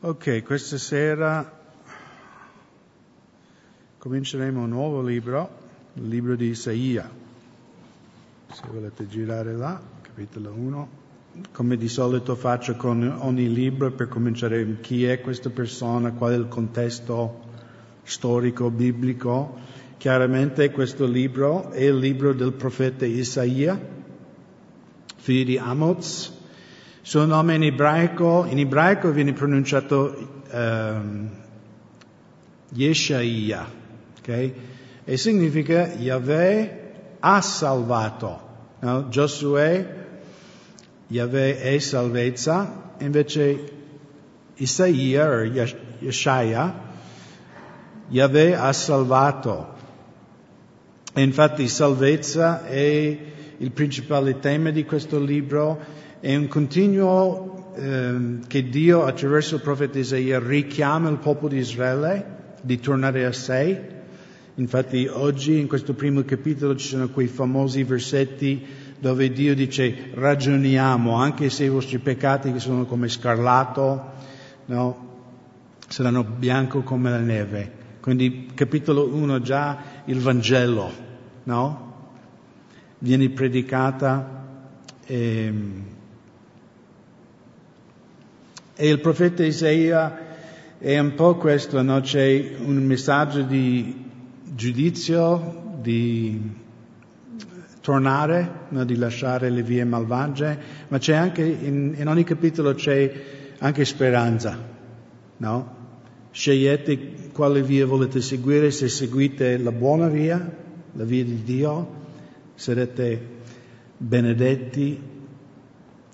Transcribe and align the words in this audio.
Ok, 0.00 0.44
questa 0.44 0.78
sera 0.78 1.60
cominceremo 3.98 4.62
un 4.62 4.68
nuovo 4.68 5.02
libro, 5.02 5.50
il 5.94 6.06
libro 6.06 6.36
di 6.36 6.50
Isaia. 6.50 7.10
Se 8.52 8.62
volete 8.72 9.08
girare 9.08 9.56
là, 9.56 9.80
capitolo 10.00 10.52
1. 10.52 10.88
Come 11.50 11.76
di 11.76 11.88
solito 11.88 12.36
faccio 12.36 12.76
con 12.76 13.12
ogni 13.22 13.52
libro 13.52 13.90
per 13.90 14.06
cominciare 14.06 14.78
chi 14.80 15.04
è 15.04 15.20
questa 15.20 15.50
persona, 15.50 16.12
qual 16.12 16.34
è 16.34 16.36
il 16.36 16.46
contesto 16.46 17.40
storico, 18.04 18.70
biblico. 18.70 19.58
Chiaramente 19.96 20.70
questo 20.70 21.06
libro 21.06 21.72
è 21.72 21.82
il 21.82 21.96
libro 21.96 22.32
del 22.34 22.52
profeta 22.52 23.04
Isaia, 23.04 23.76
figlio 25.16 25.44
di 25.44 25.58
Amos, 25.58 26.37
suo 27.08 27.24
nome 27.24 27.54
in 27.54 27.62
ebraico, 27.62 28.44
in 28.44 28.58
ebraico 28.58 29.10
viene 29.10 29.32
pronunciato 29.32 30.42
um, 30.52 31.30
Yeshaia, 32.74 33.66
ok? 34.18 34.52
E 35.04 35.16
significa 35.16 35.86
Yahweh 35.86 37.16
ha 37.20 37.40
salvato. 37.40 38.40
No? 38.80 39.08
Giosuè, 39.08 40.06
Yahweh 41.06 41.62
è 41.62 41.78
salvezza, 41.78 42.92
invece 42.98 43.72
Isaia, 44.56 45.30
o 45.30 45.44
Yeshaya, 46.00 46.74
Yahweh 48.08 48.54
ha 48.54 48.72
salvato. 48.74 49.76
E 51.14 51.22
infatti 51.22 51.68
salvezza 51.68 52.66
è 52.66 53.18
il 53.56 53.70
principale 53.72 54.38
tema 54.40 54.68
di 54.68 54.84
questo 54.84 55.18
libro 55.18 55.96
è 56.20 56.34
un 56.34 56.48
continuo 56.48 57.74
eh, 57.76 58.38
che 58.46 58.68
Dio 58.68 59.04
attraverso 59.04 59.56
il 59.56 59.60
profeta 59.60 59.98
Isaia 59.98 60.40
richiama 60.40 61.08
il 61.10 61.18
popolo 61.18 61.48
di 61.48 61.58
Israele 61.58 62.36
di 62.60 62.80
tornare 62.80 63.24
a 63.24 63.32
sé. 63.32 63.96
Infatti 64.56 65.06
oggi 65.06 65.60
in 65.60 65.68
questo 65.68 65.94
primo 65.94 66.24
capitolo 66.24 66.74
ci 66.74 66.88
sono 66.88 67.08
quei 67.08 67.28
famosi 67.28 67.84
versetti 67.84 68.66
dove 68.98 69.30
Dio 69.30 69.54
dice 69.54 70.10
ragioniamo 70.12 71.14
anche 71.14 71.50
se 71.50 71.64
i 71.64 71.68
vostri 71.68 71.98
peccati 71.98 72.52
che 72.52 72.58
sono 72.58 72.84
come 72.84 73.06
scarlato 73.06 74.10
no, 74.66 75.06
saranno 75.86 76.24
bianco 76.24 76.82
come 76.82 77.10
la 77.10 77.20
neve. 77.20 77.70
Quindi 78.00 78.50
capitolo 78.54 79.06
1 79.06 79.40
già 79.40 79.78
il 80.06 80.18
Vangelo 80.18 80.90
no? 81.44 82.10
viene 82.98 83.28
predicata. 83.30 84.34
E, 85.06 85.96
e 88.80 88.88
il 88.88 89.00
profeta 89.00 89.42
Isaia 89.42 90.16
è 90.78 90.96
un 91.00 91.14
po' 91.14 91.34
questo, 91.34 91.82
no? 91.82 92.00
c'è 92.00 92.54
un 92.60 92.76
messaggio 92.76 93.42
di 93.42 94.04
giudizio, 94.54 95.78
di 95.80 96.40
tornare, 97.80 98.66
no? 98.68 98.84
di 98.84 98.94
lasciare 98.94 99.50
le 99.50 99.64
vie 99.64 99.82
malvagie, 99.82 100.58
ma 100.86 100.98
c'è 100.98 101.14
anche, 101.16 101.42
in, 101.42 101.96
in 101.98 102.06
ogni 102.06 102.22
capitolo 102.22 102.72
c'è 102.74 103.12
anche 103.58 103.84
speranza, 103.84 104.56
no? 105.38 105.76
Scegliete 106.30 107.30
quale 107.32 107.62
via 107.62 107.84
volete 107.84 108.20
seguire, 108.20 108.70
se 108.70 108.88
seguite 108.88 109.58
la 109.58 109.72
buona 109.72 110.06
via, 110.06 110.38
la 110.92 111.04
via 111.04 111.24
di 111.24 111.42
Dio, 111.42 111.94
sarete 112.54 113.20
benedetti. 113.96 115.02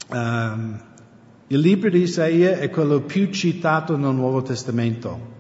Um, 0.08 0.92
il 1.48 1.58
libro 1.58 1.90
di 1.90 2.00
Isaia 2.00 2.58
è 2.58 2.70
quello 2.70 3.02
più 3.02 3.30
citato 3.30 3.98
nel 3.98 4.14
Nuovo 4.14 4.40
Testamento. 4.40 5.32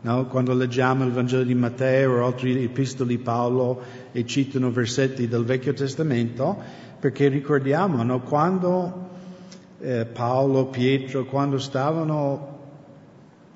No? 0.00 0.26
Quando 0.26 0.54
leggiamo 0.54 1.04
il 1.04 1.12
Vangelo 1.12 1.44
di 1.44 1.54
Matteo 1.54 2.20
o 2.20 2.26
altri 2.26 2.64
epistoli 2.64 3.16
di 3.16 3.22
Paolo 3.22 3.80
e 4.10 4.26
citano 4.26 4.72
versetti 4.72 5.28
del 5.28 5.44
Vecchio 5.44 5.72
Testamento, 5.72 6.60
perché 6.98 7.28
ricordiamo, 7.28 8.02
no? 8.02 8.20
quando 8.22 9.10
eh, 9.78 10.04
Paolo, 10.06 10.66
Pietro, 10.66 11.26
quando 11.26 11.58
stavano 11.58 12.58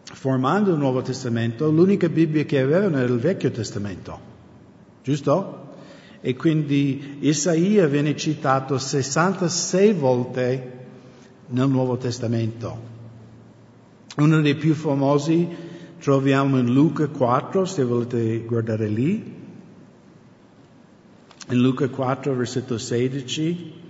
formando 0.04 0.70
il 0.70 0.78
Nuovo 0.78 1.02
Testamento, 1.02 1.68
l'unica 1.70 2.08
Bibbia 2.08 2.44
che 2.44 2.60
avevano 2.60 2.98
era 2.98 3.12
il 3.12 3.18
Vecchio 3.18 3.50
Testamento, 3.50 4.18
giusto? 5.02 5.64
E 6.20 6.36
quindi 6.36 7.18
Isaia 7.20 7.88
viene 7.88 8.14
citato 8.14 8.78
66 8.78 9.92
volte 9.92 10.75
nel 11.48 11.68
Nuovo 11.68 11.96
Testamento. 11.96 12.94
Uno 14.16 14.40
dei 14.40 14.56
più 14.56 14.74
famosi 14.74 15.46
troviamo 15.98 16.58
in 16.58 16.72
Luca 16.72 17.08
4, 17.08 17.64
se 17.64 17.84
volete 17.84 18.40
guardare 18.40 18.88
lì. 18.88 19.34
In 21.48 21.60
Luca 21.60 21.88
4, 21.88 22.34
versetto 22.34 22.78
16. 22.78 23.84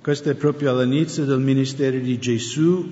Questo 0.00 0.30
è 0.30 0.34
proprio 0.34 0.70
all'inizio 0.70 1.24
del 1.24 1.40
ministero 1.40 1.98
di 1.98 2.18
Gesù, 2.18 2.90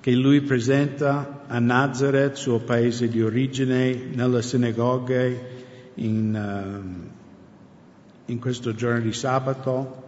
che 0.00 0.10
lui 0.12 0.40
presenta 0.40 1.44
a 1.46 1.58
Nazareth, 1.58 2.34
suo 2.34 2.58
paese 2.58 3.08
di 3.08 3.22
origine, 3.22 3.94
nelle 3.94 4.42
sinagoghe, 4.42 5.50
in, 5.94 6.34
uh, 6.34 7.11
in 8.32 8.40
questo 8.40 8.74
giorno 8.74 9.00
di 9.00 9.12
sabato. 9.12 10.00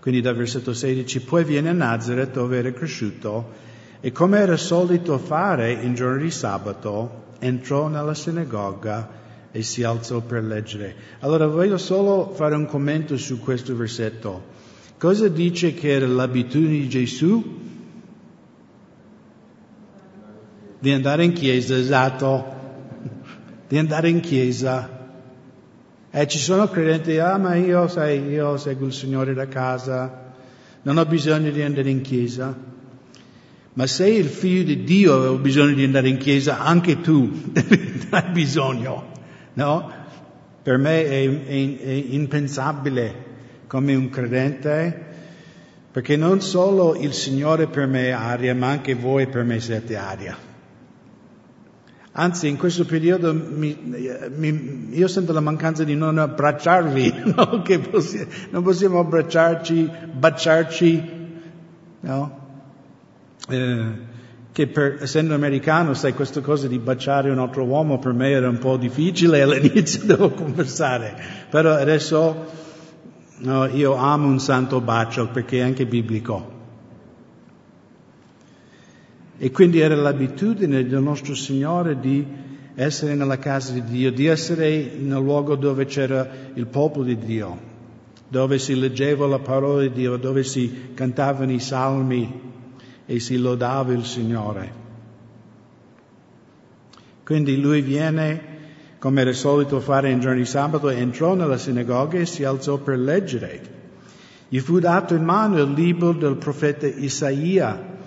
Quindi 0.00 0.20
dal 0.20 0.36
versetto 0.36 0.72
16, 0.72 1.20
poi 1.22 1.44
viene 1.44 1.68
a 1.68 1.72
Nazareth 1.72 2.32
dove 2.32 2.56
era 2.56 2.72
cresciuto 2.72 3.68
e 4.00 4.12
come 4.12 4.38
era 4.38 4.56
solito 4.56 5.18
fare 5.18 5.72
in 5.72 5.94
giorno 5.94 6.22
di 6.22 6.30
sabato, 6.30 7.34
entrò 7.40 7.88
nella 7.88 8.14
sinagoga 8.14 9.18
e 9.50 9.62
si 9.62 9.82
alzò 9.82 10.20
per 10.20 10.44
leggere. 10.44 10.94
Allora 11.18 11.46
voglio 11.48 11.76
solo 11.76 12.32
fare 12.32 12.54
un 12.54 12.66
commento 12.66 13.18
su 13.18 13.40
questo 13.40 13.76
versetto. 13.76 14.58
Cosa 14.96 15.28
dice 15.28 15.74
che 15.74 15.90
era 15.90 16.06
l'abitudine 16.06 16.78
di 16.78 16.88
Gesù? 16.88 17.58
Di 20.78 20.92
andare 20.92 21.24
in 21.24 21.32
chiesa, 21.32 21.76
esatto, 21.76 22.44
di 23.68 23.76
andare 23.76 24.08
in 24.08 24.20
chiesa. 24.20 24.99
E 26.12 26.26
ci 26.26 26.38
sono 26.38 26.68
credenti, 26.68 27.18
ah 27.18 27.38
ma 27.38 27.54
io, 27.54 27.86
sai, 27.86 28.30
io 28.30 28.56
seguo 28.56 28.88
il 28.88 28.92
Signore 28.92 29.32
da 29.32 29.46
casa, 29.46 30.32
non 30.82 30.96
ho 30.96 31.06
bisogno 31.06 31.52
di 31.52 31.62
andare 31.62 31.88
in 31.88 32.00
chiesa. 32.00 32.52
Ma 33.72 33.86
se 33.86 34.08
il 34.08 34.26
figlio 34.26 34.64
di 34.64 34.82
Dio 34.82 35.34
ha 35.34 35.38
bisogno 35.38 35.72
di 35.72 35.84
andare 35.84 36.08
in 36.08 36.16
chiesa, 36.16 36.58
anche 36.58 37.00
tu 37.00 37.52
hai 38.10 38.30
bisogno, 38.32 39.12
no? 39.52 39.92
Per 40.62 40.78
me 40.78 41.04
è, 41.04 41.44
è, 41.44 41.78
è 41.78 42.04
impensabile 42.08 43.14
come 43.68 43.94
un 43.94 44.08
credente, 44.08 45.06
perché 45.92 46.16
non 46.16 46.40
solo 46.40 46.96
il 46.96 47.14
Signore 47.14 47.68
per 47.68 47.86
me 47.86 48.08
è 48.08 48.10
aria, 48.10 48.52
ma 48.52 48.66
anche 48.66 48.94
voi 48.94 49.28
per 49.28 49.44
me 49.44 49.60
siete 49.60 49.94
aria. 49.94 50.49
Anzi, 52.20 52.48
in 52.48 52.58
questo 52.58 52.84
periodo 52.84 53.32
mi, 53.32 53.74
mi, 54.36 54.88
io 54.90 55.08
sento 55.08 55.32
la 55.32 55.40
mancanza 55.40 55.84
di 55.84 55.94
non 55.94 56.18
abbracciarvi, 56.18 57.32
no? 57.34 57.62
che 57.62 57.78
possi- 57.78 58.26
non 58.50 58.62
possiamo 58.62 58.98
abbracciarci, 58.98 59.90
baciarci, 60.12 61.10
no? 62.00 62.38
Eh, 63.48 63.92
che 64.52 64.66
per, 64.66 64.98
essendo 65.00 65.32
americano, 65.32 65.94
sai, 65.94 66.12
questa 66.12 66.42
cosa 66.42 66.68
di 66.68 66.78
baciare 66.78 67.30
un 67.30 67.38
altro 67.38 67.64
uomo 67.64 67.98
per 67.98 68.12
me 68.12 68.28
era 68.28 68.50
un 68.50 68.58
po' 68.58 68.76
difficile 68.76 69.40
all'inizio, 69.42 70.04
devo 70.04 70.28
confessare, 70.28 71.16
però 71.48 71.72
adesso 71.72 72.44
no, 73.38 73.64
io 73.64 73.94
amo 73.94 74.26
un 74.26 74.40
santo 74.40 74.82
bacio 74.82 75.28
perché 75.28 75.60
è 75.60 75.62
anche 75.62 75.86
biblico. 75.86 76.58
E 79.42 79.50
quindi 79.52 79.80
era 79.80 79.94
l'abitudine 79.94 80.86
del 80.86 81.00
nostro 81.00 81.34
Signore 81.34 81.98
di 81.98 82.26
essere 82.74 83.14
nella 83.14 83.38
casa 83.38 83.72
di 83.72 83.82
Dio, 83.82 84.12
di 84.12 84.26
essere 84.26 84.92
nel 84.98 85.22
luogo 85.22 85.56
dove 85.56 85.86
c'era 85.86 86.28
il 86.52 86.66
popolo 86.66 87.04
di 87.04 87.16
Dio, 87.16 87.58
dove 88.28 88.58
si 88.58 88.78
leggeva 88.78 89.26
la 89.26 89.38
parola 89.38 89.80
di 89.80 89.92
Dio, 89.92 90.18
dove 90.18 90.44
si 90.44 90.90
cantavano 90.92 91.52
i 91.52 91.58
salmi 91.58 92.40
e 93.06 93.18
si 93.18 93.38
lodava 93.38 93.94
il 93.94 94.04
Signore. 94.04 94.72
Quindi 97.24 97.58
lui 97.58 97.80
viene, 97.80 98.42
come 98.98 99.22
era 99.22 99.32
solito 99.32 99.80
fare 99.80 100.10
in 100.10 100.20
giorni 100.20 100.44
sabato, 100.44 100.90
entrò 100.90 101.32
nella 101.32 101.56
sinagoga 101.56 102.18
e 102.18 102.26
si 102.26 102.44
alzò 102.44 102.76
per 102.76 102.98
leggere. 102.98 103.62
Gli 104.50 104.58
fu 104.58 104.78
dato 104.80 105.14
in 105.14 105.24
mano 105.24 105.62
il 105.62 105.72
libro 105.72 106.12
del 106.12 106.36
profeta 106.36 106.86
Isaia 106.86 107.99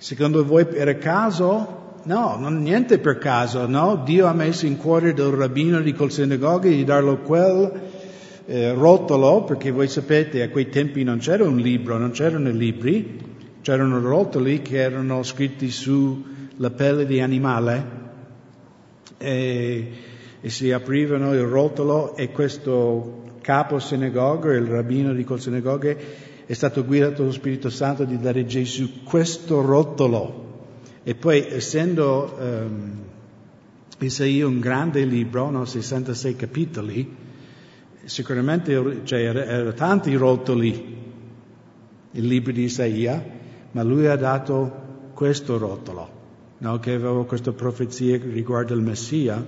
Secondo 0.00 0.46
voi 0.46 0.64
per 0.64 0.96
caso? 0.96 1.98
No, 2.04 2.38
non 2.38 2.62
niente 2.62 2.98
per 3.00 3.18
caso, 3.18 3.66
no? 3.66 4.00
Dio 4.02 4.24
ha 4.24 4.32
messo 4.32 4.64
in 4.64 4.78
cuore 4.78 5.12
del 5.12 5.28
rabbino 5.28 5.82
di 5.82 5.92
quel 5.92 6.10
sinagoga 6.10 6.70
di 6.70 6.84
darlo 6.84 7.18
quel 7.18 7.70
eh, 8.46 8.72
rotolo, 8.72 9.44
perché 9.44 9.70
voi 9.70 9.88
sapete 9.88 10.40
a 10.40 10.48
quei 10.48 10.70
tempi 10.70 11.04
non 11.04 11.18
c'era 11.18 11.44
un 11.44 11.58
libro, 11.58 11.98
non 11.98 12.12
c'erano 12.12 12.48
libri, 12.48 13.20
c'erano 13.60 14.00
rotoli 14.00 14.62
che 14.62 14.78
erano 14.78 15.22
scritti 15.22 15.70
sulla 15.70 16.70
pelle 16.74 17.04
di 17.04 17.20
animale 17.20 17.84
e, 19.18 19.92
e 20.40 20.48
si 20.48 20.72
aprivano 20.72 21.34
il 21.34 21.44
rotolo 21.44 22.16
e 22.16 22.30
questo 22.30 23.34
capo 23.42 23.78
sinagoga, 23.78 24.50
il 24.54 24.64
rabbino 24.64 25.12
di 25.12 25.24
quel 25.24 25.40
sinagoga, 25.40 25.94
è 26.50 26.54
stato 26.54 26.84
guidato 26.84 27.18
dallo 27.18 27.30
Spirito 27.30 27.70
Santo 27.70 28.02
di 28.02 28.18
dare 28.18 28.44
Gesù 28.44 29.04
questo 29.04 29.60
rotolo. 29.60 30.48
E 31.04 31.14
poi, 31.14 31.46
essendo 31.48 32.36
um, 32.40 32.92
Isaia 34.00 34.48
un 34.48 34.58
grande 34.58 35.04
libro, 35.04 35.48
no? 35.48 35.64
66 35.64 36.34
capitoli, 36.34 37.16
sicuramente 38.02 39.02
cioè, 39.04 39.20
erano 39.20 39.74
tanti 39.74 40.12
rotoli 40.16 40.96
il 42.10 42.26
libro 42.26 42.50
di 42.50 42.64
Isaia, 42.64 43.24
ma 43.70 43.84
lui 43.84 44.08
ha 44.08 44.16
dato 44.16 45.12
questo 45.14 45.56
rotolo, 45.56 46.10
no? 46.58 46.80
che 46.80 46.94
aveva 46.94 47.24
questa 47.26 47.52
profezia 47.52 48.18
riguardo 48.20 48.74
il 48.74 48.80
Messia. 48.80 49.40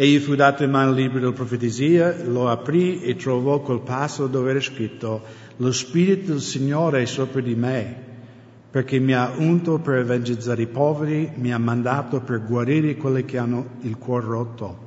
E 0.00 0.06
gli 0.06 0.18
fu 0.18 0.34
dato 0.34 0.64
in 0.64 0.70
mano 0.70 0.92
il 0.92 0.96
libro 0.96 1.18
della 1.18 1.32
profezia, 1.32 2.16
lo 2.24 2.48
aprì 2.48 3.02
e 3.02 3.16
trovò 3.16 3.60
quel 3.60 3.82
passo 3.82 4.28
dove 4.28 4.48
era 4.48 4.58
scritto, 4.58 5.20
lo 5.58 5.72
Spirito 5.72 6.30
del 6.30 6.40
Signore 6.40 7.02
è 7.02 7.04
sopra 7.04 7.42
di 7.42 7.54
me, 7.54 7.96
perché 8.70 8.98
mi 8.98 9.12
ha 9.12 9.34
unto 9.36 9.78
per 9.78 9.96
evangelizzare 9.96 10.62
i 10.62 10.68
poveri, 10.68 11.32
mi 11.34 11.52
ha 11.52 11.58
mandato 11.58 12.22
per 12.22 12.42
guarire 12.46 12.96
quelli 12.96 13.26
che 13.26 13.36
hanno 13.36 13.72
il 13.82 13.98
cuore 13.98 14.26
rotto 14.26 14.78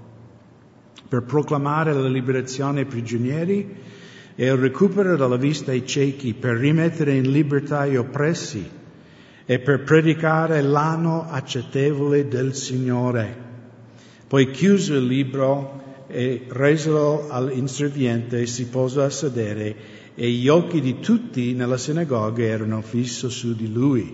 per 1.07 1.21
proclamare 1.21 1.94
la 1.94 2.07
liberazione 2.07 2.80
ai 2.80 2.86
prigionieri 2.88 3.71
e 4.33 4.45
il 4.48 4.57
recupero 4.57 5.15
della 5.15 5.38
vista 5.38 5.69
ai 5.69 5.86
ciechi, 5.86 6.33
per 6.33 6.56
rimettere 6.56 7.13
in 7.13 7.30
libertà 7.30 7.86
gli 7.86 7.98
oppressi 7.98 8.68
e 9.45 9.60
per 9.60 9.83
predicare 9.83 10.63
l'anno 10.63 11.27
accettevole 11.30 12.27
del 12.27 12.56
Signore. 12.56 13.53
Poi 14.34 14.50
chiuse 14.50 14.96
il 14.96 15.06
libro 15.06 16.06
e 16.08 16.46
resolo 16.48 17.28
all'inserviente 17.30 18.48
si 18.48 18.66
posò 18.66 19.04
a 19.04 19.12
sedere 19.12 19.76
e 20.16 20.28
gli 20.28 20.48
occhi 20.48 20.82
di 20.82 21.00
tutti 21.00 21.54
nella 21.54 21.78
sinagoga 21.78 22.42
erano 22.42 22.82
fissi 22.82 23.30
su 23.30 23.56
di 23.56 23.72
lui. 23.72 24.12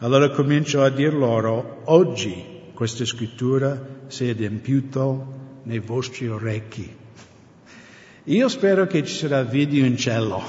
Allora 0.00 0.28
cominciò 0.28 0.82
a 0.82 0.90
dir 0.90 1.14
loro, 1.14 1.80
oggi 1.84 2.44
questa 2.74 3.06
scrittura 3.06 4.02
si 4.06 4.26
è 4.26 4.32
adempiuta 4.32 5.26
nei 5.62 5.78
vostri 5.78 6.28
orecchi. 6.28 6.94
Io 8.24 8.48
spero 8.50 8.86
che 8.86 9.02
ci 9.02 9.14
sarà 9.14 9.44
video 9.44 9.86
in 9.86 9.96
cielo. 9.96 10.42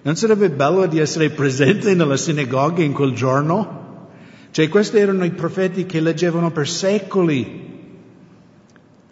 Non 0.00 0.16
sarebbe 0.16 0.48
bello 0.48 0.86
di 0.86 1.00
essere 1.00 1.28
presente 1.28 1.94
nella 1.94 2.16
sinagoga 2.16 2.82
in 2.82 2.94
quel 2.94 3.12
giorno? 3.12 3.82
Cioè, 4.52 4.70
questi 4.70 4.96
erano 4.96 5.24
i 5.26 5.32
profeti 5.32 5.84
che 5.84 6.00
leggevano 6.00 6.50
per 6.50 6.66
secoli. 6.66 7.63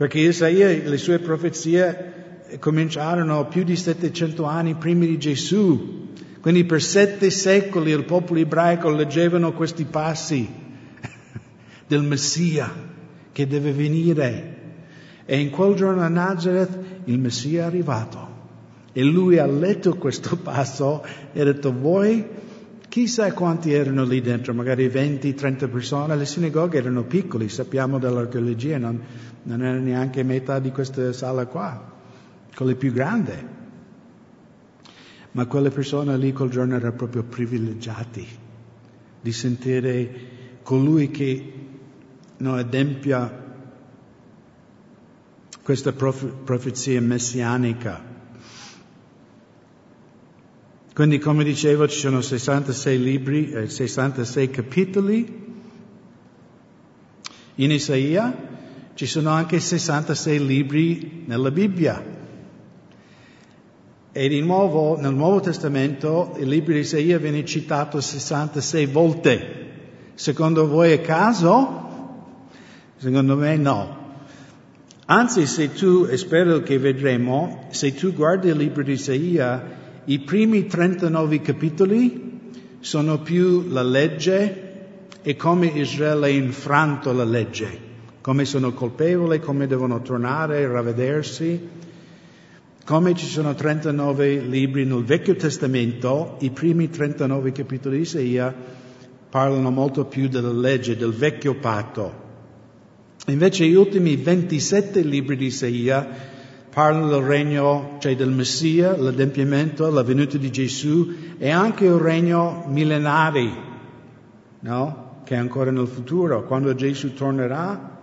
Perché 0.02 0.18
Isaia, 0.18 0.66
le 0.66 0.98
sue 0.98 1.20
profezie 1.20 2.56
cominciarono 2.58 3.46
più 3.46 3.62
di 3.62 3.76
700 3.76 4.42
anni 4.42 4.74
prima 4.74 5.04
di 5.04 5.16
Gesù. 5.16 6.08
Quindi 6.40 6.64
per 6.64 6.82
sette 6.82 7.30
secoli 7.30 7.92
il 7.92 8.02
popolo 8.02 8.40
ebraico 8.40 8.90
leggevano 8.90 9.52
questi 9.52 9.84
passi 9.84 10.44
del 11.86 12.02
Messia 12.02 12.68
che 13.30 13.46
deve 13.46 13.70
venire. 13.70 14.56
E 15.24 15.38
in 15.38 15.50
quel 15.50 15.76
giorno 15.76 16.02
a 16.02 16.08
Nazareth 16.08 16.76
il 17.04 17.20
Messia 17.20 17.62
è 17.62 17.66
arrivato. 17.66 18.28
E 18.92 19.04
lui 19.04 19.38
ha 19.38 19.46
letto 19.46 19.94
questo 19.94 20.34
passo 20.34 21.04
e 21.32 21.40
ha 21.40 21.44
detto, 21.44 21.72
voi, 21.72 22.26
chissà 22.92 23.32
quanti 23.32 23.72
erano 23.72 24.04
lì 24.04 24.20
dentro, 24.20 24.52
magari 24.52 24.86
20, 24.86 25.32
30 25.32 25.68
persone, 25.68 26.14
le 26.14 26.26
sinagoghe 26.26 26.76
erano 26.76 27.04
piccole, 27.04 27.48
sappiamo 27.48 27.98
dall'archeologia, 27.98 28.76
non, 28.76 29.00
non 29.44 29.64
era 29.64 29.78
neanche 29.78 30.22
metà 30.22 30.58
di 30.58 30.70
questa 30.72 31.10
sala 31.14 31.46
qua, 31.46 31.90
quelle 32.54 32.74
più 32.74 32.92
grandi. 32.92 33.32
Ma 35.30 35.46
quelle 35.46 35.70
persone 35.70 36.18
lì 36.18 36.34
quel 36.34 36.50
giorno 36.50 36.76
erano 36.76 36.92
proprio 36.92 37.22
privilegiati 37.22 38.28
di 39.22 39.32
sentire 39.32 40.10
colui 40.62 41.10
che 41.10 41.52
non 42.36 42.58
adempia 42.58 43.42
questa 45.62 45.92
profezia 45.94 47.00
messianica. 47.00 48.11
Quindi, 50.94 51.18
come 51.18 51.42
dicevo, 51.42 51.88
ci 51.88 51.98
sono 51.98 52.20
66 52.20 53.02
libri, 53.02 53.50
eh, 53.50 53.66
66 53.66 54.50
capitoli 54.50 55.40
in 57.54 57.70
Isaia, 57.70 58.50
ci 58.92 59.06
sono 59.06 59.30
anche 59.30 59.58
66 59.58 60.46
libri 60.46 61.22
nella 61.24 61.50
Bibbia. 61.50 62.04
E 64.12 64.28
di 64.28 64.42
nuovo, 64.42 65.00
nel 65.00 65.14
Nuovo 65.14 65.40
Testamento, 65.40 66.34
il 66.38 66.48
libro 66.48 66.74
di 66.74 66.80
Isaia 66.80 67.18
viene 67.18 67.42
citato 67.46 67.98
66 67.98 68.86
volte. 68.86 69.70
Secondo 70.12 70.68
voi 70.68 70.92
è 70.92 71.00
caso? 71.00 71.88
Secondo 72.98 73.36
me 73.36 73.56
no. 73.56 74.00
Anzi, 75.06 75.46
se 75.46 75.72
tu, 75.72 76.06
e 76.08 76.18
spero 76.18 76.60
che 76.60 76.78
vedremo, 76.78 77.68
se 77.70 77.94
tu 77.94 78.12
guardi 78.12 78.48
il 78.48 78.56
libro 78.56 78.82
di 78.82 78.92
Isaia, 78.92 79.80
i 80.06 80.18
primi 80.20 80.66
39 80.66 81.40
capitoli 81.40 82.40
sono 82.80 83.20
più 83.20 83.68
la 83.68 83.82
legge 83.82 84.70
e 85.22 85.36
come 85.36 85.66
Israele 85.66 86.26
ha 86.26 86.30
infranto 86.30 87.12
la 87.12 87.24
legge, 87.24 87.78
come 88.20 88.44
sono 88.44 88.72
colpevoli, 88.72 89.38
come 89.38 89.68
devono 89.68 90.02
tornare, 90.02 90.66
ravvedersi. 90.66 91.80
Come 92.84 93.14
ci 93.14 93.26
sono 93.26 93.54
39 93.54 94.40
libri 94.40 94.84
nel 94.84 95.04
Vecchio 95.04 95.36
Testamento, 95.36 96.36
i 96.40 96.50
primi 96.50 96.90
39 96.90 97.52
capitoli 97.52 97.98
di 97.98 98.02
Isaia 98.02 98.52
parlano 99.30 99.70
molto 99.70 100.06
più 100.06 100.28
della 100.28 100.50
legge, 100.50 100.96
del 100.96 101.12
vecchio 101.12 101.54
patto. 101.54 102.12
Invece 103.28 103.66
gli 103.66 103.74
ultimi 103.74 104.16
27 104.16 105.00
libri 105.02 105.36
di 105.36 105.46
Isaia 105.46 106.31
parlano 106.72 107.08
del 107.08 107.20
regno, 107.20 107.98
cioè 107.98 108.16
del 108.16 108.30
Messia, 108.30 108.96
l'adempimento, 108.96 109.90
la 109.90 110.02
venuta 110.02 110.38
di 110.38 110.50
Gesù 110.50 111.12
e 111.36 111.50
anche 111.50 111.84
il 111.84 111.98
regno 111.98 112.64
millenari, 112.66 113.52
no? 114.60 115.20
Che 115.22 115.34
è 115.34 115.36
ancora 115.36 115.70
nel 115.70 115.86
futuro, 115.86 116.44
quando 116.44 116.74
Gesù 116.74 117.12
tornerà, 117.12 118.00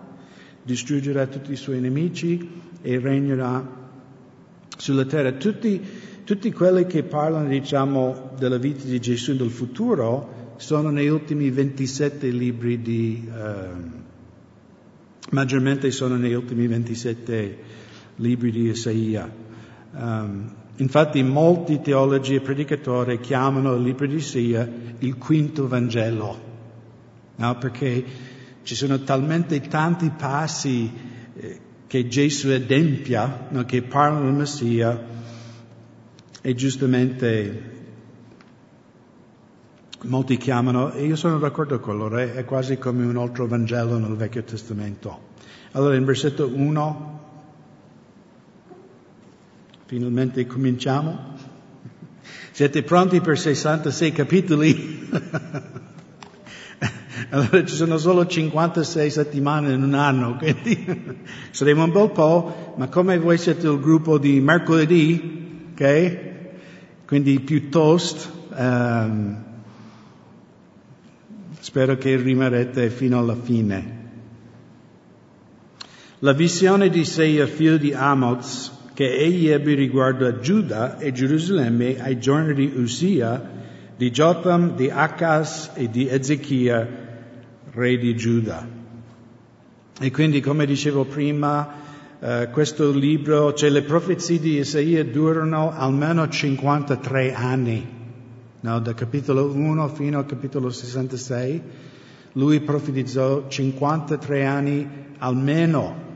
distruggerà 0.62 1.26
tutti 1.26 1.50
i 1.50 1.56
suoi 1.56 1.80
nemici 1.80 2.48
e 2.80 3.00
regnerà 3.00 3.78
sulla 4.76 5.04
terra. 5.04 5.32
Tutti, 5.32 5.80
tutti 6.22 6.52
quelli 6.52 6.86
che 6.86 7.02
parlano, 7.02 7.48
diciamo, 7.48 8.34
della 8.38 8.58
vita 8.58 8.84
di 8.84 9.00
Gesù 9.00 9.34
nel 9.34 9.50
futuro 9.50 10.54
sono 10.58 10.90
negli 10.90 11.08
ultimi 11.08 11.50
27 11.50 12.28
libri 12.28 12.80
di... 12.80 13.28
Uh, 13.28 13.98
maggiormente 15.30 15.90
sono 15.90 16.16
negli 16.16 16.34
ultimi 16.34 16.68
27 16.68 17.78
libri 18.20 18.50
di 18.50 18.68
Isaia. 18.68 19.30
Um, 19.92 20.54
infatti 20.76 21.22
molti 21.22 21.80
teologi 21.80 22.36
e 22.36 22.40
predicatori 22.40 23.18
chiamano 23.18 23.74
il 23.74 23.82
libro 23.82 24.06
di 24.06 24.16
Isaia 24.16 24.68
il 24.98 25.16
quinto 25.16 25.66
Vangelo, 25.66 26.40
no? 27.36 27.58
perché 27.58 28.04
ci 28.62 28.74
sono 28.74 29.02
talmente 29.02 29.60
tanti 29.60 30.10
passi 30.10 30.92
eh, 31.34 31.60
che 31.86 32.06
Gesù 32.06 32.48
adempia, 32.50 33.46
no? 33.50 33.64
che 33.64 33.82
parlano 33.82 34.26
del 34.26 34.34
Messia, 34.34 35.04
e 36.42 36.54
giustamente 36.54 37.78
molti 40.02 40.36
chiamano, 40.36 40.92
e 40.92 41.04
io 41.04 41.16
sono 41.16 41.38
d'accordo 41.38 41.80
con 41.80 41.98
loro, 41.98 42.18
è 42.18 42.44
quasi 42.44 42.78
come 42.78 43.04
un 43.04 43.16
altro 43.16 43.46
Vangelo 43.46 43.98
nel 43.98 44.16
Vecchio 44.16 44.42
Testamento. 44.44 45.28
Allora 45.72 45.94
in 45.94 46.04
versetto 46.04 46.50
1, 46.52 47.19
finalmente 49.90 50.46
cominciamo. 50.46 51.34
Siete 52.52 52.84
pronti 52.84 53.20
per 53.20 53.36
66 53.36 54.12
capitoli? 54.12 55.08
allora 57.30 57.64
ci 57.64 57.74
sono 57.74 57.98
solo 57.98 58.24
56 58.24 59.10
settimane 59.10 59.72
in 59.72 59.82
un 59.82 59.94
anno, 59.94 60.36
quindi 60.36 61.18
saremo 61.50 61.82
un 61.82 61.90
bel 61.90 62.10
po', 62.10 62.74
ma 62.76 62.86
come 62.86 63.18
voi 63.18 63.36
siete 63.36 63.66
il 63.66 63.80
gruppo 63.80 64.18
di 64.18 64.38
mercoledì, 64.38 65.72
ok? 65.72 66.18
Quindi 67.04 67.40
piuttosto... 67.40 68.46
Um, 68.54 69.48
Spero 71.58 71.96
che 71.96 72.16
rimarrete 72.16 72.88
fino 72.90 73.18
alla 73.18 73.36
fine. 73.36 73.98
La 76.20 76.32
visione 76.32 76.88
di 76.88 77.00
Isaia, 77.00 77.46
figlio 77.46 77.76
di 77.76 77.92
Amoz, 77.92 78.78
che 79.00 79.16
egli 79.16 79.48
ebbe 79.48 79.72
riguardo 79.72 80.26
a 80.26 80.40
Giuda 80.40 80.98
e 80.98 81.10
Gerusalemme 81.10 82.02
ai 82.02 82.20
giorni 82.20 82.52
di 82.52 82.70
Usia, 82.76 83.42
di 83.96 84.10
Jotham, 84.10 84.76
di 84.76 84.90
Acas 84.90 85.70
e 85.72 85.88
di 85.88 86.06
Ezechia, 86.06 86.86
re 87.70 87.96
di 87.96 88.14
Giuda. 88.14 88.68
E 89.98 90.10
quindi, 90.10 90.42
come 90.42 90.66
dicevo 90.66 91.06
prima, 91.06 91.66
eh, 92.20 92.48
questo 92.52 92.92
libro, 92.92 93.54
cioè 93.54 93.70
le 93.70 93.84
profezie 93.84 94.38
di 94.38 94.58
Isaia 94.58 95.02
durano 95.02 95.72
almeno 95.72 96.28
53 96.28 97.32
anni, 97.32 97.88
no? 98.60 98.80
da 98.80 98.92
capitolo 98.92 99.50
1 99.50 99.88
fino 99.94 100.18
al 100.18 100.26
capitolo 100.26 100.68
66. 100.68 101.62
Lui 102.32 102.60
profetizzò 102.60 103.48
53 103.48 104.44
anni 104.44 104.86
almeno 105.16 106.08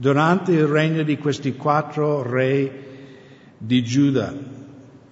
durante 0.00 0.52
il 0.52 0.66
regno 0.66 1.02
di 1.02 1.18
questi 1.18 1.56
quattro 1.56 2.22
re 2.22 2.86
di 3.58 3.82
Giuda, 3.82 4.32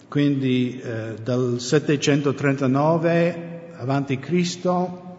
quindi 0.07 0.81
eh, 0.81 1.17
dal 1.21 1.57
739 1.59 3.73
avanti 3.79 4.21
Cristo 4.21 5.17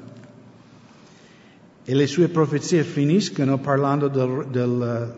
e 1.88 1.94
le 1.94 2.08
sue 2.08 2.26
profezie 2.26 2.82
finiscono 2.82 3.58
parlando 3.58 4.08
del, 4.08 4.46
del, 4.50 5.14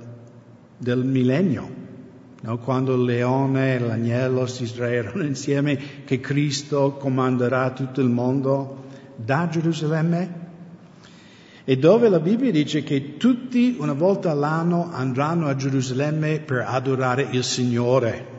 del 0.76 1.02
millennio, 1.02 1.70
no? 2.42 2.58
quando 2.58 2.94
il 2.94 3.04
leone 3.04 3.76
e 3.76 3.78
l'agnello 3.78 4.44
si 4.44 4.66
sdraieranno 4.66 5.24
insieme, 5.24 5.78
che 6.04 6.20
Cristo 6.20 6.98
comanderà 6.98 7.70
tutto 7.70 8.02
il 8.02 8.10
mondo 8.10 8.84
da 9.16 9.48
Gerusalemme. 9.50 10.46
E 11.64 11.78
dove 11.78 12.10
la 12.10 12.20
Bibbia 12.20 12.50
dice 12.50 12.82
che 12.82 13.16
tutti 13.16 13.76
una 13.78 13.94
volta 13.94 14.30
all'anno 14.30 14.90
andranno 14.92 15.46
a 15.46 15.56
Gerusalemme 15.56 16.40
per 16.40 16.66
adorare 16.66 17.28
il 17.30 17.44
Signore. 17.44 18.36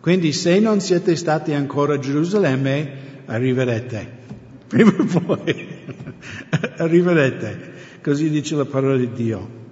Quindi 0.00 0.32
se 0.32 0.60
non 0.60 0.80
siete 0.80 1.16
stati 1.16 1.54
ancora 1.54 1.94
a 1.94 1.98
Gerusalemme, 1.98 3.22
arriverete. 3.24 4.22
Prima 4.66 4.94
o 4.98 5.04
poi 5.04 5.73
arriverete. 6.78 7.72
Così 8.02 8.30
dice 8.30 8.56
la 8.56 8.64
parola 8.64 8.96
di 8.96 9.10
Dio. 9.12 9.62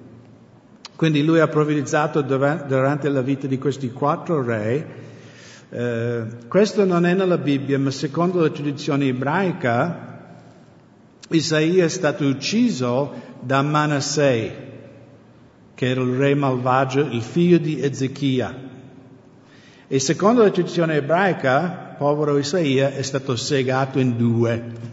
Quindi 0.97 1.25
lui 1.25 1.41
ha 1.41 1.49
profetizzato 1.49 2.23
durante 2.23 3.09
la 3.09 3.23
vita 3.23 3.47
di 3.47 3.59
questi 3.59 3.91
quattro 3.91 4.43
re. 4.43 4.87
Eh, 5.69 6.25
questo 6.47 6.85
non 6.85 7.07
è 7.07 7.15
nella 7.15 7.39
Bibbia, 7.39 7.79
ma 7.79 7.91
secondo 7.91 8.41
la 8.41 8.51
tradizione 8.51 9.07
ebraica, 9.07 10.37
Isaia 11.29 11.85
è 11.85 11.89
stato 11.89 12.25
ucciso 12.25 13.13
da 13.41 13.63
Manasseh, 13.63 14.71
che 15.75 15.89
era 15.89 16.03
il 16.03 16.17
re 16.17 16.35
malvagio, 16.35 17.01
il 17.01 17.23
figlio 17.23 17.59
di 17.59 17.83
Ezechia. 17.83 18.55
E 19.89 19.99
secondo 19.99 20.43
la 20.43 20.51
tradizione 20.51 20.97
ebraica, 20.97 21.97
povero 21.99 22.39
Isaia 22.39 22.93
è 22.93 23.03
stato 23.03 23.35
segato 23.35 23.99
in 23.99 24.17
due. 24.17 24.92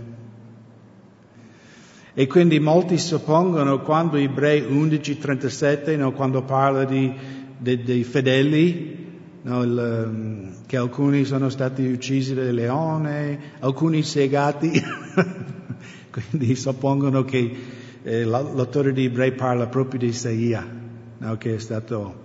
E 2.20 2.28
quindi 2.28 2.60
molti 2.60 2.98
suppongono 2.98 3.80
quando 3.80 4.18
Ebrei 4.18 4.62
11:37, 4.62 5.96
no, 5.96 6.12
quando 6.12 6.44
parla 6.44 6.84
di, 6.84 7.14
de, 7.58 7.82
dei 7.82 8.04
fedeli, 8.04 9.08
no, 9.44 9.64
il, 9.64 10.06
um, 10.06 10.52
che 10.66 10.76
alcuni 10.76 11.24
sono 11.24 11.48
stati 11.48 11.88
uccisi 11.88 12.34
dal 12.34 12.54
leone, 12.54 13.54
alcuni 13.60 14.04
segati, 14.04 14.70
quindi 16.12 16.56
suppongono 16.58 17.24
che 17.24 17.56
eh, 18.04 18.26
l'autore 18.26 18.92
di 18.92 19.06
Ebrei 19.06 19.32
parla 19.32 19.68
proprio 19.68 20.02
di 20.02 20.08
Isaia, 20.08 20.68
no, 21.20 21.38
che 21.38 21.56
è 21.56 21.60
stato 21.60 22.16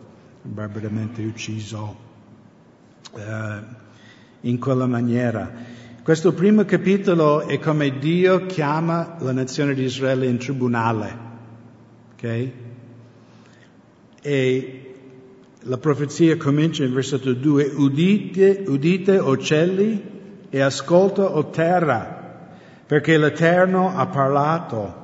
barbaramente 0.43 1.23
ucciso 1.23 1.97
eh, 3.15 3.63
in 4.41 4.59
quella 4.59 4.87
maniera. 4.87 5.83
Questo 6.05 6.35
primo 6.35 6.67
capitolo 6.67 7.49
è 7.49 7.59
come 7.59 7.99
Dio 7.99 8.45
chiama 8.45 9.17
la 9.21 9.33
nazione 9.33 9.73
di 9.73 9.85
Israele 9.85 10.27
in 10.27 10.37
tribunale. 10.37 11.17
Okay? 12.13 12.53
E 14.21 14.95
la 15.61 15.79
profezia 15.79 16.37
comincia 16.37 16.85
in 16.85 16.93
versetto 16.93 17.33
2, 17.33 17.73
udite, 17.77 18.65
udite 18.67 19.19
o 19.19 19.39
cieli 19.39 20.03
e 20.51 20.61
ascolta 20.61 21.23
o 21.23 21.49
terra, 21.49 22.51
perché 22.85 23.17
l'Eterno 23.17 23.97
ha 23.97 24.07
parlato. 24.07 24.95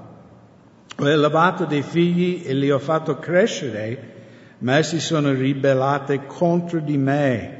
Ho 0.98 1.08
elevato 1.08 1.64
dei 1.64 1.80
figli 1.80 2.42
e 2.44 2.52
li 2.52 2.70
ho 2.70 2.78
fatto 2.78 3.18
crescere, 3.18 4.12
ma 4.58 4.76
essi 4.76 5.00
sono 5.00 5.32
ribellati 5.32 6.20
contro 6.26 6.78
di 6.78 6.98
me. 6.98 7.59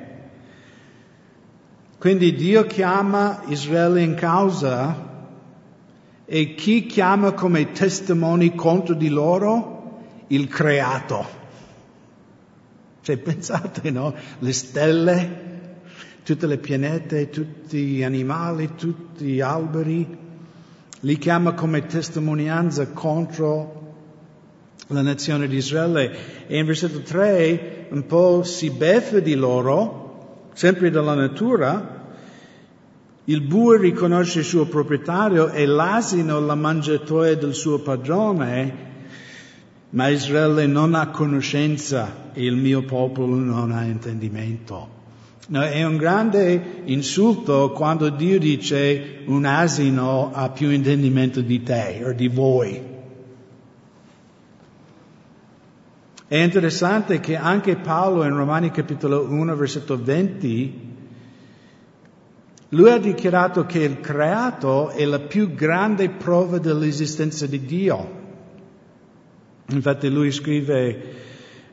Quindi 2.01 2.35
Dio 2.35 2.65
chiama 2.65 3.43
Israele 3.49 4.01
in 4.01 4.15
causa 4.15 5.09
e 6.25 6.55
chi 6.55 6.87
chiama 6.87 7.33
come 7.33 7.73
testimoni 7.73 8.55
contro 8.55 8.95
di 8.95 9.11
loro? 9.11 9.99
Il 10.29 10.49
creato. 10.49 11.27
Cioè 13.03 13.19
pensate, 13.19 13.91
no? 13.91 14.15
Le 14.39 14.53
stelle, 14.55 15.39
tutte 16.23 16.47
le 16.47 16.57
pianete, 16.57 17.29
tutti 17.29 17.85
gli 17.85 18.03
animali, 18.03 18.77
tutti 18.77 19.27
gli 19.27 19.41
alberi, 19.43 20.17
li 21.01 21.19
chiama 21.19 21.53
come 21.53 21.85
testimonianza 21.85 22.89
contro 22.93 23.97
la 24.87 25.03
nazione 25.03 25.49
di 25.49 25.57
Israele. 25.59 26.47
E 26.47 26.57
in 26.57 26.65
versetto 26.65 27.03
3 27.03 27.89
un 27.91 28.07
po' 28.07 28.43
si 28.43 28.71
beffa 28.71 29.19
di 29.19 29.35
loro 29.35 30.00
sempre 30.61 30.91
dalla 30.91 31.15
natura, 31.15 32.05
il 33.25 33.41
bue 33.41 33.79
riconosce 33.79 34.41
il 34.41 34.45
suo 34.45 34.67
proprietario 34.67 35.49
e 35.49 35.65
l'asino 35.65 36.39
la 36.39 36.55
mangiatoia 36.55 37.35
del 37.35 37.55
suo 37.55 37.79
padrone, 37.79 38.75
ma 39.89 40.09
Israele 40.09 40.67
non 40.67 40.95
ha 40.95 41.09
conoscenza 41.09 42.31
e 42.35 42.45
il 42.45 42.57
mio 42.57 42.83
popolo 42.83 43.37
non 43.37 43.73
ha 43.73 43.85
intendimento. 43.85 44.99
No, 45.47 45.63
è 45.63 45.83
un 45.83 45.97
grande 45.97 46.83
insulto 46.85 47.71
quando 47.71 48.11
Dio 48.11 48.39
dice 48.39 49.23
un 49.25 49.47
asino 49.47 50.31
ha 50.31 50.51
più 50.51 50.69
intendimento 50.69 51.41
di 51.41 51.63
te 51.63 52.03
o 52.05 52.13
di 52.13 52.29
voi. 52.29 52.83
È 56.31 56.37
interessante 56.37 57.19
che 57.19 57.35
anche 57.35 57.75
Paolo 57.75 58.23
in 58.23 58.37
Romani 58.37 58.71
capitolo 58.71 59.29
1 59.29 59.57
versetto 59.57 60.01
20, 60.01 60.97
lui 62.69 62.89
ha 62.89 62.99
dichiarato 62.99 63.67
che 63.67 63.81
il 63.81 63.99
creato 63.99 64.91
è 64.91 65.05
la 65.07 65.19
più 65.19 65.53
grande 65.55 66.09
prova 66.09 66.59
dell'esistenza 66.59 67.47
di 67.47 67.65
Dio. 67.65 68.19
Infatti 69.71 70.09
lui 70.09 70.31
scrive 70.31 71.15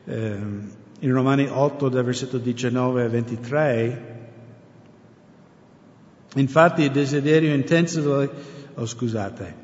eh, 0.04 0.36
in 0.98 1.12
Romani 1.12 1.46
8 1.48 1.88
dal 1.88 2.02
versetto 2.02 2.38
19 2.38 3.04
a 3.04 3.08
23, 3.08 4.18
infatti 6.34 6.82
il 6.82 6.90
desiderio 6.90 7.54
intenso 7.54 8.00
delle... 8.00 8.30
Oh 8.74 8.86
scusate, 8.86 9.54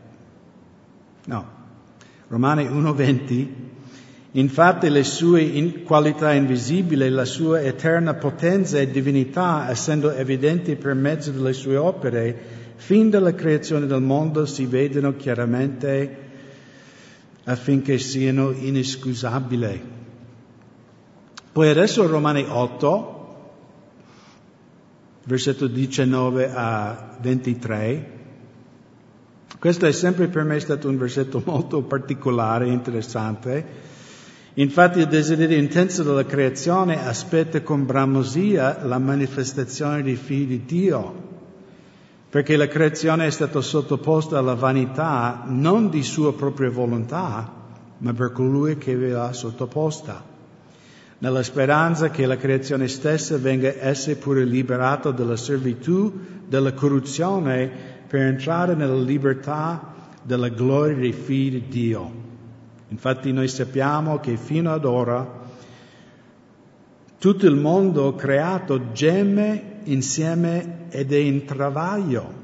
no, 1.24 1.48
Romani 2.28 2.62
1.20 2.66 3.63
Infatti 4.36 4.88
le 4.90 5.04
sue 5.04 5.82
qualità 5.84 6.32
invisibili, 6.32 7.08
la 7.08 7.24
sua 7.24 7.60
eterna 7.60 8.14
potenza 8.14 8.80
e 8.80 8.90
divinità, 8.90 9.70
essendo 9.70 10.10
evidenti 10.10 10.74
per 10.74 10.94
mezzo 10.94 11.30
delle 11.30 11.52
sue 11.52 11.76
opere, 11.76 12.36
fin 12.74 13.10
dalla 13.10 13.32
creazione 13.32 13.86
del 13.86 14.02
mondo 14.02 14.44
si 14.44 14.66
vedono 14.66 15.14
chiaramente 15.14 16.22
affinché 17.44 17.98
siano 17.98 18.50
inescusabili. 18.50 19.82
Poi 21.52 21.68
adesso 21.68 22.04
Romani 22.08 22.44
8, 22.48 23.50
versetto 25.26 25.68
19 25.68 26.50
a 26.52 27.16
23. 27.20 28.10
Questo 29.60 29.86
è 29.86 29.92
sempre 29.92 30.26
per 30.26 30.42
me 30.42 30.58
stato 30.58 30.88
un 30.88 30.98
versetto 30.98 31.40
molto 31.44 31.82
particolare, 31.82 32.66
interessante 32.66 33.92
Infatti 34.56 35.00
il 35.00 35.08
desiderio 35.08 35.58
intenso 35.58 36.04
della 36.04 36.24
creazione 36.24 37.04
aspetta 37.04 37.60
con 37.62 37.86
bramosia 37.86 38.84
la 38.84 38.98
manifestazione 38.98 40.04
dei 40.04 40.14
figli 40.14 40.46
di 40.46 40.64
Dio, 40.64 41.22
perché 42.30 42.56
la 42.56 42.68
creazione 42.68 43.26
è 43.26 43.30
stata 43.30 43.60
sottoposta 43.60 44.38
alla 44.38 44.54
vanità 44.54 45.42
non 45.46 45.90
di 45.90 46.04
sua 46.04 46.34
propria 46.34 46.70
volontà, 46.70 47.52
ma 47.98 48.12
per 48.12 48.30
colui 48.30 48.78
che 48.78 48.94
ve 48.94 49.08
l'ha 49.08 49.32
sottoposta, 49.32 50.22
nella 51.18 51.42
speranza 51.42 52.10
che 52.10 52.24
la 52.24 52.36
creazione 52.36 52.86
stessa 52.86 53.36
venga 53.38 53.74
essa 53.76 54.14
pure 54.14 54.44
liberata 54.44 55.10
dalla 55.10 55.36
servitù, 55.36 56.12
della 56.46 56.74
corruzione, 56.74 57.72
per 58.06 58.20
entrare 58.20 58.76
nella 58.76 58.94
libertà 58.94 59.94
della 60.22 60.48
gloria 60.48 60.96
dei 60.96 61.12
figli 61.12 61.62
di 61.62 61.68
Dio. 61.68 62.23
Infatti 62.94 63.32
noi 63.32 63.48
sappiamo 63.48 64.20
che 64.20 64.36
fino 64.36 64.72
ad 64.72 64.84
ora 64.84 65.42
tutto 67.18 67.44
il 67.44 67.56
mondo 67.56 68.14
creato 68.14 68.92
geme 68.92 69.80
insieme 69.82 70.86
ed 70.90 71.12
è 71.12 71.16
in 71.16 71.44
travaglio. 71.44 72.42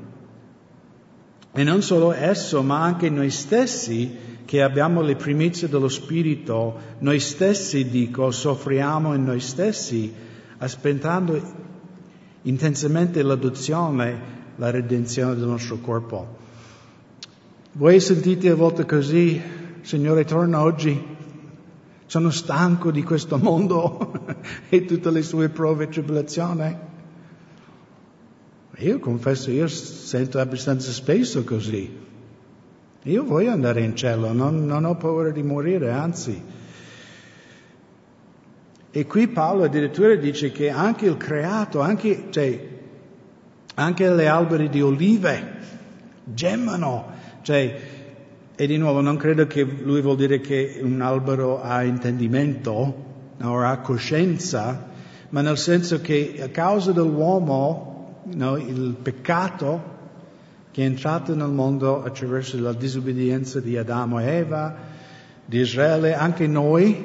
E 1.52 1.62
non 1.62 1.82
solo 1.82 2.10
esso, 2.10 2.62
ma 2.64 2.82
anche 2.82 3.08
noi 3.10 3.30
stessi 3.30 4.40
che 4.44 4.60
abbiamo 4.60 5.02
le 5.02 5.14
primizie 5.14 5.68
dello 5.68 5.88
Spirito, 5.88 6.76
noi 6.98 7.20
stessi, 7.20 7.88
dico, 7.88 8.32
soffriamo 8.32 9.14
in 9.14 9.22
noi 9.22 9.38
stessi, 9.38 10.12
aspettando 10.58 11.40
intensamente 12.42 13.22
l'adozione, 13.22 14.20
la 14.56 14.70
redenzione 14.70 15.36
del 15.36 15.46
nostro 15.46 15.78
corpo. 15.78 16.38
Voi 17.72 18.00
sentite 18.00 18.48
a 18.50 18.56
volte 18.56 18.84
così, 18.84 19.58
Signore, 19.82 20.24
torna 20.24 20.62
oggi, 20.62 21.02
sono 22.06 22.30
stanco 22.30 22.90
di 22.90 23.02
questo 23.02 23.38
mondo 23.38 24.12
e 24.68 24.84
tutte 24.84 25.10
le 25.10 25.22
sue 25.22 25.48
prove 25.48 25.84
e 25.84 25.88
tribolazioni. 25.88 26.76
Io 28.78 28.98
confesso, 28.98 29.50
io 29.50 29.68
sento 29.68 30.38
abbastanza 30.38 30.90
spesso 30.90 31.44
così. 31.44 32.08
Io 33.04 33.24
voglio 33.24 33.50
andare 33.50 33.82
in 33.82 33.96
cielo, 33.96 34.32
non, 34.32 34.66
non 34.66 34.84
ho 34.84 34.96
paura 34.96 35.30
di 35.30 35.42
morire, 35.42 35.90
anzi. 35.90 36.42
E 38.90 39.06
qui 39.06 39.28
Paolo 39.28 39.64
addirittura 39.64 40.14
dice 40.16 40.50
che 40.50 40.68
anche 40.68 41.06
il 41.06 41.16
creato, 41.16 41.80
anche, 41.80 42.26
cioè, 42.30 42.68
anche 43.74 44.10
le 44.10 44.26
alberi 44.26 44.68
di 44.68 44.82
olive 44.82 45.58
gemano. 46.24 47.12
Cioè, 47.42 47.89
e 48.60 48.66
di 48.66 48.76
nuovo 48.76 49.00
non 49.00 49.16
credo 49.16 49.46
che 49.46 49.62
lui 49.62 50.02
vuol 50.02 50.16
dire 50.16 50.38
che 50.38 50.80
un 50.82 51.00
albero 51.00 51.62
ha 51.62 51.82
intendimento 51.82 53.04
o 53.40 53.58
ha 53.58 53.78
coscienza, 53.78 54.90
ma 55.30 55.40
nel 55.40 55.56
senso 55.56 56.02
che 56.02 56.40
a 56.42 56.48
causa 56.48 56.92
dell'uomo 56.92 58.20
no? 58.34 58.58
il 58.58 58.96
peccato 59.00 59.82
che 60.72 60.82
è 60.82 60.84
entrato 60.84 61.34
nel 61.34 61.48
mondo 61.48 62.04
attraverso 62.04 62.60
la 62.60 62.74
disobbedienza 62.74 63.60
di 63.60 63.78
Adamo 63.78 64.20
e 64.20 64.26
Eva, 64.26 64.76
di 65.46 65.58
Israele, 65.58 66.12
anche 66.12 66.46
noi, 66.46 67.02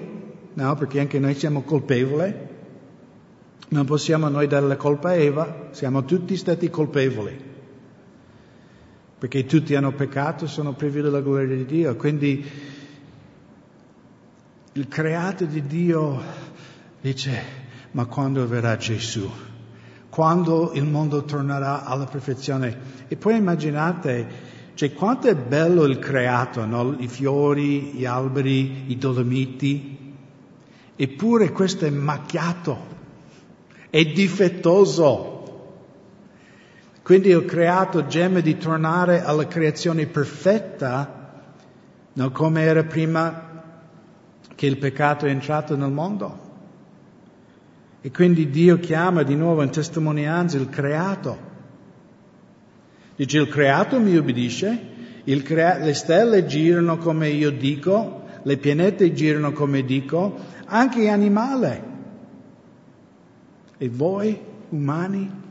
no? 0.55 0.75
perché 0.75 0.99
anche 0.99 1.19
noi 1.19 1.35
siamo 1.35 1.61
colpevoli. 1.61 2.33
Non 3.69 3.85
possiamo 3.85 4.27
noi 4.27 4.47
dare 4.47 4.67
la 4.67 4.75
colpa 4.75 5.11
a 5.11 5.13
Eva, 5.13 5.69
siamo 5.71 6.03
tutti 6.03 6.35
stati 6.35 6.69
colpevoli, 6.69 7.44
perché 9.17 9.45
tutti 9.45 9.75
hanno 9.75 9.93
peccato 9.93 10.45
e 10.45 10.47
sono 10.47 10.73
privi 10.73 11.01
della 11.01 11.21
gloria 11.21 11.55
di 11.55 11.65
Dio. 11.65 11.95
Quindi 11.95 12.45
il 14.73 14.87
creato 14.87 15.45
di 15.45 15.65
Dio 15.65 16.21
dice, 17.01 17.41
ma 17.91 18.05
quando 18.05 18.47
verrà 18.47 18.75
Gesù? 18.77 19.29
quando 20.15 20.71
il 20.75 20.85
mondo 20.85 21.25
tornerà 21.25 21.83
alla 21.83 22.05
perfezione. 22.05 23.03
E 23.09 23.17
poi 23.17 23.35
immaginate, 23.35 24.25
cioè, 24.73 24.93
quanto 24.93 25.27
è 25.27 25.35
bello 25.35 25.83
il 25.83 25.99
creato, 25.99 26.65
no? 26.65 26.95
i 26.99 27.09
fiori, 27.09 27.91
gli 27.91 28.05
alberi, 28.05 28.83
i 28.87 28.97
dolomiti, 28.97 30.13
eppure 30.95 31.51
questo 31.51 31.85
è 31.85 31.89
macchiato, 31.89 32.77
è 33.89 34.05
difettoso. 34.05 35.34
Quindi 37.05 37.29
il 37.29 37.45
creato 37.45 38.07
geme 38.07 38.41
di 38.41 38.57
tornare 38.57 39.21
alla 39.21 39.45
creazione 39.45 40.07
perfetta, 40.07 41.43
no? 42.13 42.31
come 42.31 42.63
era 42.63 42.83
prima 42.83 43.61
che 44.55 44.65
il 44.65 44.79
peccato 44.79 45.27
è 45.27 45.29
entrato 45.29 45.75
nel 45.75 45.91
mondo. 45.91 46.39
E 48.01 48.09
quindi 48.09 48.49
Dio 48.49 48.79
chiama 48.79 49.21
di 49.21 49.35
nuovo 49.35 49.61
in 49.61 49.69
testimonianza 49.69 50.57
il 50.57 50.67
creato. 50.67 51.37
Dice 53.15 53.37
il 53.37 53.49
creato 53.49 53.99
mi 53.99 54.17
obbedisce, 54.17 54.81
crea- 55.43 55.77
le 55.77 55.93
stelle 55.93 56.47
girano 56.47 56.97
come 56.97 57.29
io 57.29 57.51
dico, 57.51 58.23
le 58.41 58.57
pianete 58.57 59.13
girano 59.13 59.51
come 59.51 59.85
dico, 59.85 60.39
anche 60.65 61.01
gli 61.01 61.07
animali. 61.07 61.83
E 63.77 63.89
voi, 63.89 64.39
umani? 64.69 65.43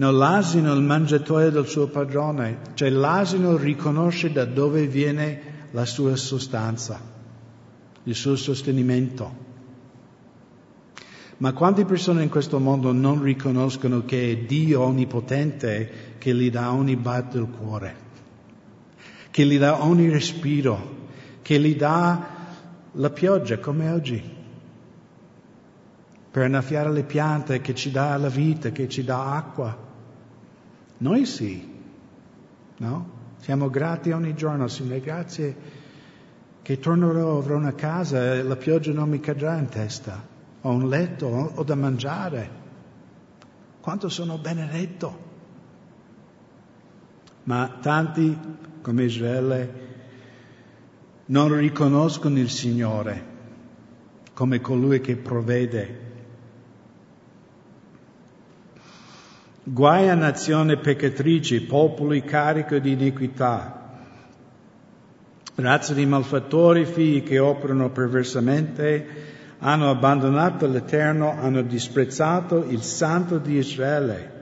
No, 0.00 0.10
l'asino 0.10 0.72
è 0.72 0.74
il 0.74 0.80
mangiatoio 0.80 1.50
del 1.50 1.66
suo 1.66 1.88
padrone, 1.88 2.60
cioè 2.72 2.88
l'asino 2.88 3.58
riconosce 3.58 4.32
da 4.32 4.46
dove 4.46 4.86
viene 4.86 5.68
la 5.72 5.84
sua 5.84 6.16
sostanza, 6.16 6.98
il 8.04 8.14
suo 8.14 8.34
sostenimento. 8.34 9.48
Ma 11.36 11.52
quante 11.52 11.84
persone 11.84 12.22
in 12.22 12.30
questo 12.30 12.58
mondo 12.58 12.92
non 12.92 13.22
riconoscono 13.22 14.06
che 14.06 14.30
è 14.30 14.36
Dio 14.38 14.80
onnipotente 14.80 16.14
che 16.16 16.34
gli 16.34 16.50
dà 16.50 16.72
ogni 16.72 16.96
battito 16.96 17.36
del 17.36 17.54
cuore, 17.54 17.94
che 19.30 19.44
gli 19.44 19.58
dà 19.58 19.84
ogni 19.84 20.08
respiro, 20.08 21.08
che 21.42 21.60
gli 21.60 21.76
dà 21.76 22.26
la 22.92 23.10
pioggia 23.10 23.58
come 23.58 23.90
oggi, 23.90 24.22
per 26.30 26.44
annaffiare 26.44 26.90
le 26.90 27.02
piante, 27.02 27.60
che 27.60 27.74
ci 27.74 27.90
dà 27.90 28.16
la 28.16 28.30
vita, 28.30 28.70
che 28.70 28.88
ci 28.88 29.04
dà 29.04 29.34
acqua. 29.36 29.88
Noi 31.00 31.24
sì, 31.24 31.66
no? 32.78 33.18
Siamo 33.38 33.70
grati 33.70 34.10
ogni 34.10 34.34
giorno, 34.34 34.68
Signore, 34.68 35.00
grazie 35.00 35.56
che 36.60 36.78
tornerò, 36.78 37.38
avrò 37.38 37.56
una 37.56 37.74
casa 37.74 38.34
e 38.34 38.42
la 38.42 38.56
pioggia 38.56 38.92
non 38.92 39.08
mi 39.08 39.18
cadrà 39.18 39.56
in 39.56 39.68
testa. 39.68 40.22
Ho 40.60 40.70
un 40.70 40.88
letto, 40.88 41.26
ho 41.26 41.62
da 41.64 41.74
mangiare. 41.74 42.58
Quanto 43.80 44.10
sono 44.10 44.36
benedetto. 44.36 45.28
Ma 47.44 47.78
tanti, 47.80 48.38
come 48.82 49.04
Israele, 49.04 49.88
non 51.26 51.56
riconoscono 51.56 52.38
il 52.38 52.50
Signore 52.50 53.30
come 54.34 54.60
colui 54.60 55.00
che 55.00 55.16
provvede 55.16 56.09
Guai 59.62 60.08
a 60.08 60.14
nazione 60.14 60.78
peccatrice, 60.78 61.60
popoli 61.64 62.24
carico 62.24 62.78
di 62.78 62.92
iniquità, 62.92 63.98
razza 65.56 65.92
di 65.92 66.06
malfattori, 66.06 66.86
figli 66.86 67.22
che 67.22 67.38
operano 67.38 67.90
perversamente, 67.90 69.06
hanno 69.58 69.90
abbandonato 69.90 70.66
l'Eterno, 70.66 71.32
hanno 71.38 71.60
disprezzato 71.60 72.64
il 72.64 72.80
Santo 72.80 73.36
di 73.36 73.56
Israele, 73.58 74.32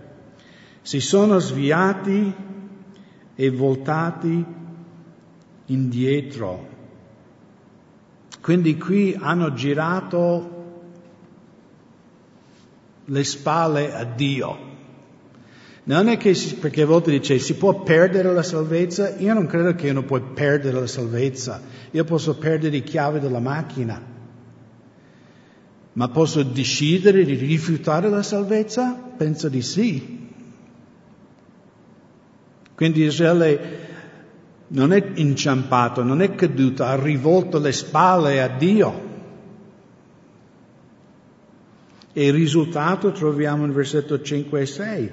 si 0.82 1.00
sono 1.00 1.40
sviati 1.40 2.32
e 3.34 3.50
voltati 3.50 4.44
indietro. 5.66 6.68
Quindi 8.40 8.78
qui 8.78 9.18
hanno 9.18 9.52
girato 9.52 10.56
le 13.04 13.24
spalle 13.24 13.92
a 13.92 14.04
Dio. 14.04 14.67
Non 15.88 16.08
è 16.08 16.18
che, 16.18 16.34
si, 16.34 16.56
perché 16.56 16.82
a 16.82 16.86
volte 16.86 17.10
dice, 17.10 17.38
si 17.38 17.54
può 17.54 17.82
perdere 17.82 18.30
la 18.34 18.42
salvezza? 18.42 19.16
Io 19.16 19.32
non 19.32 19.46
credo 19.46 19.74
che 19.74 19.88
uno 19.88 20.02
può 20.02 20.20
perdere 20.20 20.80
la 20.80 20.86
salvezza. 20.86 21.62
Io 21.92 22.04
posso 22.04 22.36
perdere 22.36 22.76
le 22.76 22.82
chiavi 22.82 23.20
della 23.20 23.38
macchina. 23.38 23.98
Ma 25.94 26.08
posso 26.10 26.42
decidere 26.42 27.24
di 27.24 27.32
rifiutare 27.36 28.10
la 28.10 28.22
salvezza? 28.22 28.92
Penso 29.16 29.48
di 29.48 29.62
sì. 29.62 30.28
Quindi 32.74 33.04
Israele 33.04 33.86
non 34.68 34.92
è 34.92 35.02
inciampato, 35.14 36.02
non 36.02 36.20
è 36.20 36.34
caduto, 36.34 36.84
ha 36.84 37.02
rivolto 37.02 37.58
le 37.58 37.72
spalle 37.72 38.42
a 38.42 38.48
Dio. 38.48 39.06
E 42.12 42.26
il 42.26 42.34
risultato 42.34 43.10
troviamo 43.10 43.64
in 43.64 43.72
versetto 43.72 44.20
5 44.20 44.60
e 44.60 44.66
6. 44.66 45.12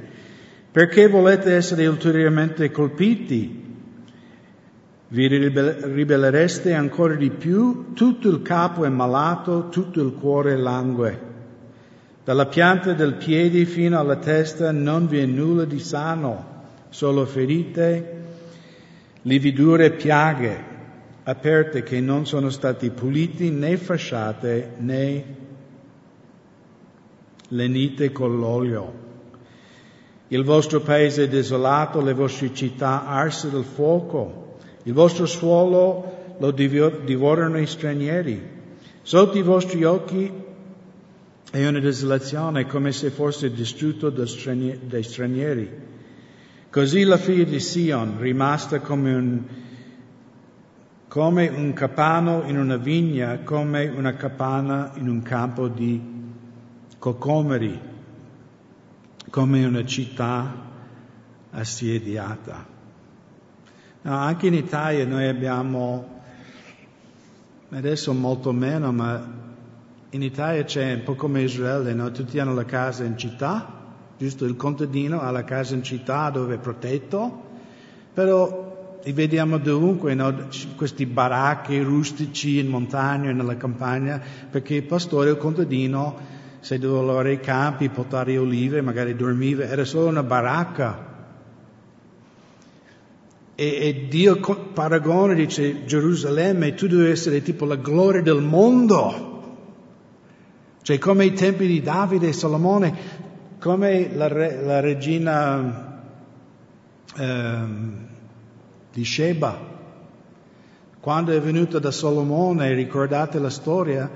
Perché 0.76 1.08
volete 1.08 1.54
essere 1.54 1.88
ulteriormente 1.88 2.70
colpiti? 2.70 3.64
Vi 5.08 5.28
ribellereste 5.28 6.74
ancora 6.74 7.16
di 7.16 7.30
più, 7.30 7.94
tutto 7.94 8.28
il 8.28 8.42
capo 8.42 8.84
è 8.84 8.90
malato, 8.90 9.70
tutto 9.70 10.02
il 10.02 10.12
cuore 10.12 10.58
langue. 10.58 11.20
Dalla 12.26 12.48
pianta 12.48 12.92
del 12.92 13.14
piede 13.14 13.64
fino 13.64 13.98
alla 13.98 14.18
testa 14.18 14.74
non 14.74 15.08
vi 15.08 15.20
è 15.20 15.26
nulla 15.26 15.64
di 15.64 15.80
sano, 15.80 16.64
solo 16.90 17.26
ferite, 17.26 18.24
lividure 19.22 19.86
e 19.86 19.92
piaghe 19.92 20.64
aperte 21.24 21.84
che 21.84 22.02
non 22.02 22.26
sono 22.26 22.50
stati 22.50 22.90
puliti 22.90 23.50
né 23.50 23.78
fasciate 23.78 24.74
né 24.80 25.36
lenite 27.48 28.12
con 28.12 28.38
l'olio. 28.38 29.05
Il 30.30 30.44
vostro 30.44 30.80
paese 30.82 31.24
è 31.24 31.28
desolato, 31.28 32.02
le 32.02 32.14
vostre 32.14 32.54
città 32.54 33.06
arse 33.06 33.52
dal 33.52 33.64
fuoco. 33.64 34.58
Il 34.84 34.94
vostro 34.94 35.26
suolo 35.26 36.36
lo 36.40 36.52
divorano 36.52 37.60
i 37.60 37.68
stranieri. 37.68 38.54
Sotto 39.02 39.38
i 39.38 39.44
vostri 39.44 39.84
occhi 39.84 40.32
è 41.52 41.68
una 41.68 41.80
desolazione 41.80 42.66
come 42.66 42.92
se 42.92 43.12
fosse 43.12 43.52
distrutto 43.52 44.10
dai 44.10 45.04
stranieri. 45.04 45.70
Così 46.72 47.04
la 47.04 47.18
figlia 47.18 47.46
di 47.46 47.60
Sion, 47.60 48.18
rimasta 48.20 48.80
come 48.80 49.14
un, 49.14 49.44
come 51.08 51.48
un 51.48 51.72
capano 51.74 52.44
in 52.48 52.58
una 52.58 52.78
vigna, 52.78 53.40
come 53.44 53.88
una 53.88 54.16
capana 54.16 54.92
in 54.96 55.08
un 55.08 55.22
campo 55.22 55.68
di 55.68 56.02
cocomeri, 56.98 57.80
come 59.30 59.66
una 59.66 59.86
città 59.86 60.64
assediata. 61.52 62.66
No, 64.02 64.18
anche 64.18 64.48
in 64.48 64.54
Italia 64.54 65.06
noi 65.06 65.28
abbiamo, 65.28 66.22
adesso 67.70 68.14
molto 68.14 68.52
meno, 68.52 68.92
ma 68.92 69.44
in 70.10 70.22
Italia 70.22 70.64
c'è 70.64 70.94
un 70.94 71.04
po' 71.04 71.16
come 71.16 71.42
Israele, 71.42 71.94
no? 71.94 72.12
tutti 72.12 72.40
hanno 72.40 72.54
la 72.54 72.66
casa 72.66 73.04
in 73.04 73.18
città, 73.18 73.68
giusto? 74.18 74.46
Il 74.46 74.56
contadino 74.56 75.22
ha 75.22 75.32
la 75.32 75.44
casa 75.44 75.74
in 75.76 75.84
città 75.84 76.30
dove 76.30 76.56
è 76.56 76.58
protetto, 76.60 77.44
però 78.14 79.00
li 79.04 79.12
vediamo 79.12 79.58
dovunque, 79.58 80.14
no? 80.14 80.48
questi 80.76 81.06
baracchi 81.06 81.80
rustici 81.82 82.60
in 82.60 82.68
montagna 82.68 83.32
nella 83.32 83.58
campagna, 83.58 84.22
perché 84.50 84.76
il 84.76 84.84
pastore, 84.84 85.32
il 85.32 85.38
contadino, 85.38 86.35
se 86.66 86.80
doveva 86.80 87.06
lavorare 87.06 87.34
i 87.34 87.40
campi, 87.40 87.90
portare 87.90 88.40
olive, 88.40 88.82
magari 88.82 89.16
dormiva, 89.16 89.66
era 89.66 89.86
solo 89.86 90.08
una 90.08 90.24
baracca. 90.24 91.14
E, 93.54 93.66
e 93.66 94.08
Dio 94.10 94.40
paragona, 94.74 95.36
dice 95.36 95.86
Gerusalemme, 95.86 96.74
tu 96.74 96.88
devi 96.88 97.08
essere 97.12 97.44
tipo 97.44 97.66
la 97.66 97.76
gloria 97.76 98.24
del 98.24 98.42
mondo. 98.42 99.58
Cioè 100.82 100.98
come 100.98 101.26
i 101.26 101.34
tempi 101.34 101.68
di 101.68 101.84
Davide 101.84 102.30
e 102.30 102.34
Salomone, 102.34 102.98
come 103.60 104.16
la, 104.16 104.28
re, 104.28 104.60
la 104.64 104.80
regina 104.80 106.02
ehm, 107.16 108.08
di 108.92 109.06
Sheba, 109.06 109.56
quando 111.00 111.32
è 111.32 111.40
venuta 111.40 111.78
da 111.78 111.92
Salomone, 111.92 112.74
ricordate 112.74 113.38
la 113.38 113.52
storia, 113.52 114.10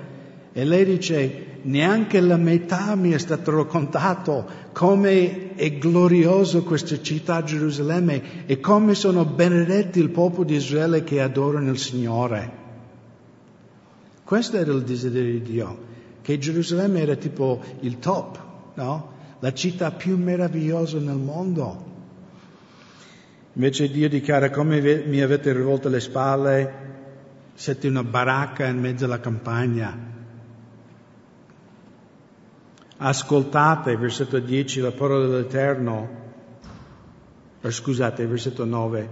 e 0.51 0.65
lei 0.65 0.83
dice, 0.83 1.48
neanche 1.63 2.19
la 2.21 2.37
metà 2.37 2.95
mi 2.95 3.11
è 3.11 3.17
stato 3.17 3.55
raccontato 3.55 4.45
come 4.71 5.55
è 5.55 5.77
glorioso 5.77 6.63
questa 6.63 7.01
città 7.01 7.43
Gerusalemme 7.43 8.45
e 8.45 8.59
come 8.59 8.95
sono 8.95 9.25
benedetti 9.25 9.99
il 9.99 10.09
popolo 10.09 10.43
di 10.43 10.55
Israele 10.55 11.03
che 11.03 11.21
adorano 11.21 11.69
il 11.69 11.77
Signore. 11.77 12.57
Questo 14.23 14.57
era 14.57 14.71
il 14.71 14.83
desiderio 14.83 15.31
di 15.33 15.41
Dio, 15.41 15.77
che 16.21 16.37
Gerusalemme 16.37 17.01
era 17.01 17.15
tipo 17.15 17.61
il 17.81 17.99
top, 17.99 18.39
no? 18.75 19.17
La 19.39 19.53
città 19.53 19.91
più 19.91 20.17
meravigliosa 20.17 20.99
nel 20.99 21.15
mondo. 21.15 21.87
Invece 23.53 23.89
Dio 23.89 24.07
dichiara 24.07 24.49
come 24.49 25.03
mi 25.05 25.21
avete 25.21 25.51
rivolto 25.53 25.89
le 25.89 25.99
spalle, 25.99 26.73
siete 27.53 27.87
una 27.87 28.03
baracca 28.03 28.65
in 28.67 28.79
mezzo 28.79 29.05
alla 29.05 29.19
campagna 29.19 30.08
Ascoltate, 33.01 33.95
versetto 33.95 34.39
10, 34.39 34.81
la 34.81 34.91
parola 34.91 35.25
dell'Eterno. 35.25 36.09
Eh, 37.61 37.71
scusate, 37.71 38.27
versetto 38.27 38.65
9. 38.65 39.09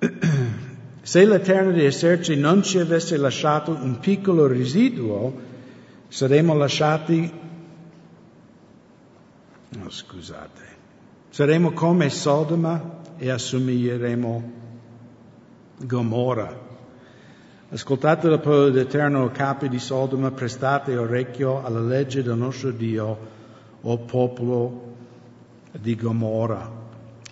Se 1.00 1.24
l'Eterno 1.24 1.72
di 1.72 1.82
eserciti 1.82 2.38
non 2.38 2.62
ci 2.62 2.78
avesse 2.78 3.16
lasciato 3.16 3.70
un 3.70 3.98
piccolo 4.00 4.46
residuo, 4.46 5.32
saremmo 6.08 6.52
lasciati, 6.54 7.32
no, 9.70 9.88
scusate, 9.88 10.62
saremmo 11.30 11.72
come 11.72 12.10
Sodoma 12.10 13.00
e 13.16 13.30
assomiglieremo 13.30 14.52
Gomorra. 15.78 16.65
Ascoltate 17.68 18.28
la 18.28 18.38
parola 18.38 18.70
dell'Eterno, 18.70 19.28
capi 19.32 19.68
di 19.68 19.80
Sodoma, 19.80 20.30
prestate 20.30 20.96
orecchio 20.96 21.64
alla 21.64 21.80
legge 21.80 22.22
del 22.22 22.36
nostro 22.36 22.70
Dio, 22.70 23.18
o 23.80 23.98
popolo 23.98 24.94
di 25.72 25.96
Gomorra. 25.96 26.70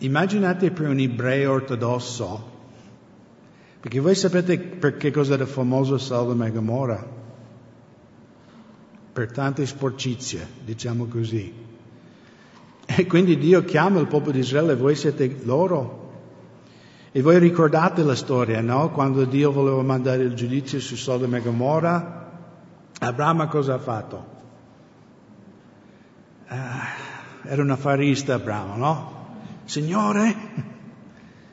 Immaginate 0.01 0.73
per 0.73 0.88
un 0.88 0.99
ebreo 0.99 1.53
ortodosso, 1.53 2.51
perché 3.79 4.01
voi 4.01 4.16
sapete 4.16 4.59
per 4.59 4.97
che 4.97 5.12
cosa 5.12 5.35
era 5.35 5.47
famoso 5.47 5.99
Sodoma 5.99 6.47
e 6.47 6.51
Gomorra? 6.51 7.07
Per 9.12 9.31
tante 9.31 9.66
sporcizie, 9.66 10.44
diciamo 10.64 11.05
così. 11.07 11.53
E 12.87 13.07
quindi 13.07 13.38
Dio 13.38 13.62
chiama 13.62 14.01
il 14.01 14.09
popolo 14.09 14.33
di 14.33 14.40
Israele, 14.40 14.75
voi 14.75 14.97
siete 14.97 15.37
loro, 15.44 16.04
e 17.16 17.22
voi 17.22 17.38
ricordate 17.38 18.03
la 18.03 18.16
storia, 18.16 18.61
no? 18.61 18.90
Quando 18.90 19.24
Dio 19.24 19.53
voleva 19.53 19.81
mandare 19.83 20.24
il 20.24 20.35
giudizio 20.35 20.81
su 20.81 20.96
Sodoma 20.96 21.37
e 21.37 21.42
Gomorra, 21.42 22.29
Abramo 22.98 23.46
cosa 23.46 23.74
ha 23.74 23.79
fatto? 23.79 24.27
Uh, 26.48 26.55
era 27.44 27.62
un 27.62 27.70
affarista 27.70 28.35
Abramo, 28.35 28.74
no? 28.74 29.27
Signore, 29.62 30.35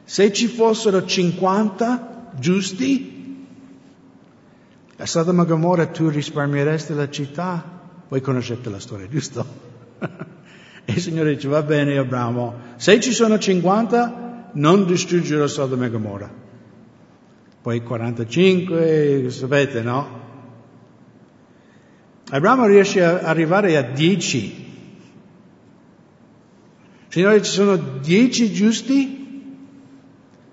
se 0.04 0.34
ci 0.34 0.48
fossero 0.48 1.06
50 1.06 2.32
giusti, 2.40 3.46
a 4.98 5.06
Sodoma 5.06 5.44
e 5.44 5.46
Gomorra 5.46 5.86
tu 5.86 6.10
risparmieresti 6.10 6.96
la 6.96 7.08
città? 7.08 7.64
Voi 8.08 8.22
conoscete 8.22 8.68
la 8.72 8.80
storia, 8.80 9.08
giusto? 9.08 9.46
e 10.00 10.92
il 10.92 11.00
Signore 11.00 11.36
dice, 11.36 11.48
va 11.48 11.62
bene 11.62 12.00
Abramo, 12.00 12.56
se 12.78 13.00
ci 13.00 13.12
sono 13.12 13.38
50, 13.38 14.31
non 14.54 14.86
distruggere 14.86 15.48
Sodoma 15.48 15.86
e 15.86 15.90
Gomorra. 15.90 16.32
Poi 17.62 17.82
45, 17.84 19.30
sapete, 19.30 19.82
no? 19.82 20.20
Abramo 22.30 22.66
riesce 22.66 23.04
ad 23.04 23.24
arrivare 23.24 23.78
a 23.78 23.82
10. 23.82 24.70
Signore, 27.10 27.42
ci 27.44 27.52
sono 27.52 27.76
10 27.76 28.54
giusti? 28.54 29.20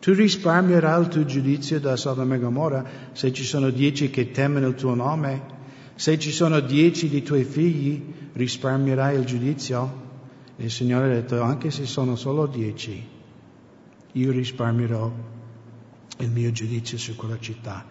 Tu 0.00 0.12
risparmierai 0.12 1.00
il 1.00 1.08
tuo 1.08 1.24
giudizio 1.24 1.80
da 1.80 1.96
Sodoma 1.96 2.34
e 2.34 2.38
Gomorra 2.38 2.84
se 3.12 3.32
ci 3.32 3.44
sono 3.44 3.70
10 3.70 4.10
che 4.10 4.30
temono 4.30 4.68
il 4.68 4.74
tuo 4.74 4.94
nome? 4.94 5.56
Se 5.94 6.18
ci 6.18 6.30
sono 6.30 6.60
10 6.60 7.08
di 7.08 7.22
tuoi 7.22 7.44
figli, 7.44 8.02
risparmierai 8.32 9.16
il 9.16 9.24
giudizio? 9.24 10.06
E 10.56 10.64
il 10.64 10.70
Signore 10.70 11.06
ha 11.06 11.14
detto, 11.14 11.40
anche 11.42 11.70
se 11.70 11.86
sono 11.86 12.16
solo 12.16 12.46
10, 12.46 13.06
io 14.12 14.30
risparmierò 14.30 15.12
il 16.18 16.30
mio 16.30 16.50
giudizio 16.50 16.98
su 16.98 17.14
quella 17.14 17.38
città. 17.38 17.84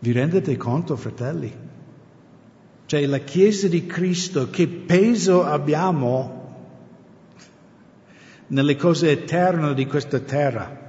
Vi 0.00 0.12
rendete 0.12 0.56
conto, 0.56 0.96
fratelli? 0.96 1.66
Cioè 2.86 3.06
la 3.06 3.18
Chiesa 3.18 3.68
di 3.68 3.86
Cristo, 3.86 4.50
che 4.50 4.66
peso 4.66 5.44
abbiamo 5.44 6.36
nelle 8.48 8.76
cose 8.76 9.10
eterne 9.10 9.74
di 9.74 9.86
questa 9.86 10.20
terra, 10.20 10.86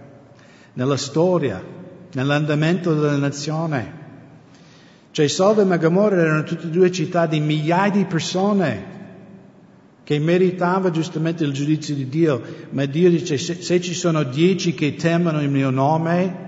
nella 0.74 0.98
storia, 0.98 1.62
nell'andamento 2.14 2.94
della 2.94 3.18
nazione. 3.18 3.98
Cioè 5.12 5.28
Sodoma 5.28 5.76
e 5.76 5.80
Gomorra 5.80 6.22
erano 6.22 6.44
tutte 6.44 6.70
due 6.70 6.92
città 6.92 7.26
di 7.26 7.40
migliaia 7.40 7.92
di 7.92 8.06
persone 8.06 8.98
che 10.10 10.18
meritava 10.18 10.90
giustamente 10.90 11.44
il 11.44 11.54
giudizio 11.54 11.94
di 11.94 12.10
Dio, 12.10 12.42
ma 12.72 12.86
Dio 12.86 13.12
dice 13.12 13.38
se, 13.38 13.62
se 13.62 13.80
ci 13.80 13.94
sono 13.94 14.24
dieci 14.24 14.74
che 14.74 14.96
temono 14.96 15.40
il 15.40 15.52
mio 15.52 15.70
nome, 15.70 16.48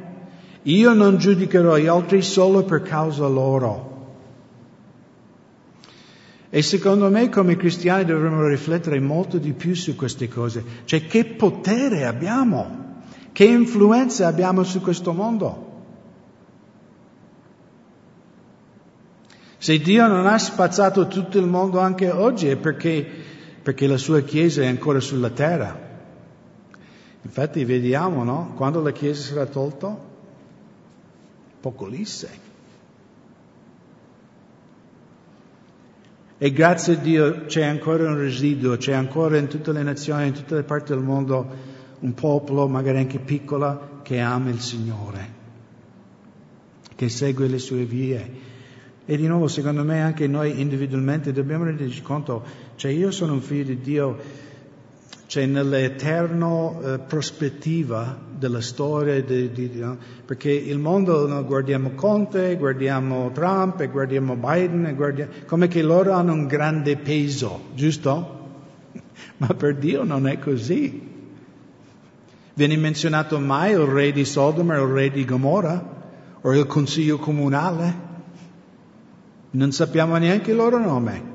io 0.64 0.94
non 0.94 1.20
giudicherò 1.20 1.78
gli 1.78 1.86
altri 1.86 2.24
solo 2.24 2.64
per 2.64 2.82
causa 2.82 3.28
loro. 3.28 4.16
E 6.50 6.64
secondo 6.64 7.08
me 7.12 7.30
come 7.30 7.56
cristiani 7.56 8.04
dovremmo 8.04 8.48
riflettere 8.48 9.00
molto 9.00 9.38
di 9.38 9.54
più 9.54 9.76
su 9.76 9.96
queste 9.96 10.28
cose, 10.28 10.64
cioè 10.86 11.06
che 11.06 11.26
potere 11.26 12.06
abbiamo, 12.06 13.04
Che 13.32 13.46
influenza 13.46 14.26
abbiamo 14.26 14.64
su 14.64 14.82
questo 14.82 15.14
mondo? 15.14 15.70
Se 19.60 19.78
Dio 19.78 20.08
non 20.08 20.26
ha 20.26 20.40
spazzato 20.40 21.08
tutto 21.08 21.38
il 21.38 21.46
mondo 21.46 21.80
anche 21.80 22.10
oggi 22.10 22.48
è 22.48 22.56
perché, 22.56 23.30
perché 23.62 23.88
la 23.88 23.98
sua 23.98 24.22
Chiesa 24.22 24.62
è 24.62 24.68
ancora 24.68 25.00
sulla 25.00 25.30
terra. 25.30 25.90
Infatti 27.22 27.64
vediamo, 27.64 28.24
no? 28.24 28.54
Quando 28.56 28.82
la 28.82 28.92
Chiesa 28.92 29.22
sarà 29.22 29.46
tolta? 29.46 29.98
Apocalisse. 31.58 32.50
E 36.44 36.52
grazie 36.52 36.94
a 36.94 36.98
Dio 36.98 37.46
c'è 37.46 37.64
ancora 37.64 38.10
un 38.10 38.18
residuo, 38.18 38.76
c'è 38.76 38.94
ancora 38.94 39.38
in 39.38 39.46
tutte 39.46 39.72
le 39.72 39.84
nazioni, 39.84 40.26
in 40.26 40.34
tutte 40.34 40.56
le 40.56 40.64
parti 40.64 40.92
del 40.92 41.04
mondo, 41.04 41.48
un 42.00 42.16
popolo, 42.16 42.68
magari 42.68 42.98
anche 42.98 43.20
piccolo, 43.20 44.00
che 44.02 44.20
ama 44.20 44.50
il 44.50 44.60
Signore, 44.60 45.34
che 46.96 47.10
segue 47.10 47.48
le 47.48 47.60
sue 47.60 47.86
vie. 47.86 48.32
E 49.06 49.18
di 49.18 49.28
nuovo, 49.28 49.48
secondo 49.48 49.84
me, 49.84 50.02
anche 50.02 50.26
noi 50.26 50.60
individualmente 50.60 51.32
dobbiamo 51.32 51.66
renderci 51.66 52.02
conto, 52.02 52.44
cioè 52.82 52.90
io 52.90 53.12
sono 53.12 53.34
un 53.34 53.42
figlio 53.42 53.66
di 53.66 53.80
Dio, 53.80 54.18
cioè 55.28 55.46
nell'eterno 55.46 56.82
eh, 56.84 56.98
prospettiva 56.98 58.18
della 58.36 58.60
storia, 58.60 59.22
di, 59.22 59.52
di, 59.52 59.70
no? 59.76 60.00
perché 60.26 60.50
il 60.52 60.80
mondo 60.80 61.28
no, 61.28 61.46
guardiamo 61.46 61.92
Conte, 61.92 62.56
guardiamo 62.56 63.30
Trump 63.34 63.88
guardiamo 63.88 64.36
Biden, 64.36 64.96
guardiamo, 64.96 65.32
come 65.46 65.68
che 65.68 65.84
loro 65.84 66.14
hanno 66.14 66.34
un 66.34 66.48
grande 66.48 66.98
peso, 66.98 67.66
giusto? 67.76 68.40
Ma 69.38 69.48
per 69.50 69.76
Dio 69.76 70.04
non 70.04 70.26
è 70.26 70.40
così. 70.40 71.08
Viene 72.56 72.78
menzionato 72.78 73.38
mai 73.38 73.74
il 73.74 73.78
re 73.78 74.12
di 74.12 74.26
Sodoma, 74.26 74.74
il 74.74 74.88
re 74.88 75.12
di 75.12 75.24
Gomorra, 75.24 76.02
o 76.42 76.52
il 76.56 76.66
consiglio 76.66 77.20
comunale? 77.20 77.96
Non 79.52 79.72
sappiamo 79.72 80.18
neanche 80.18 80.50
il 80.50 80.58
loro 80.58 80.80
nome, 80.80 81.31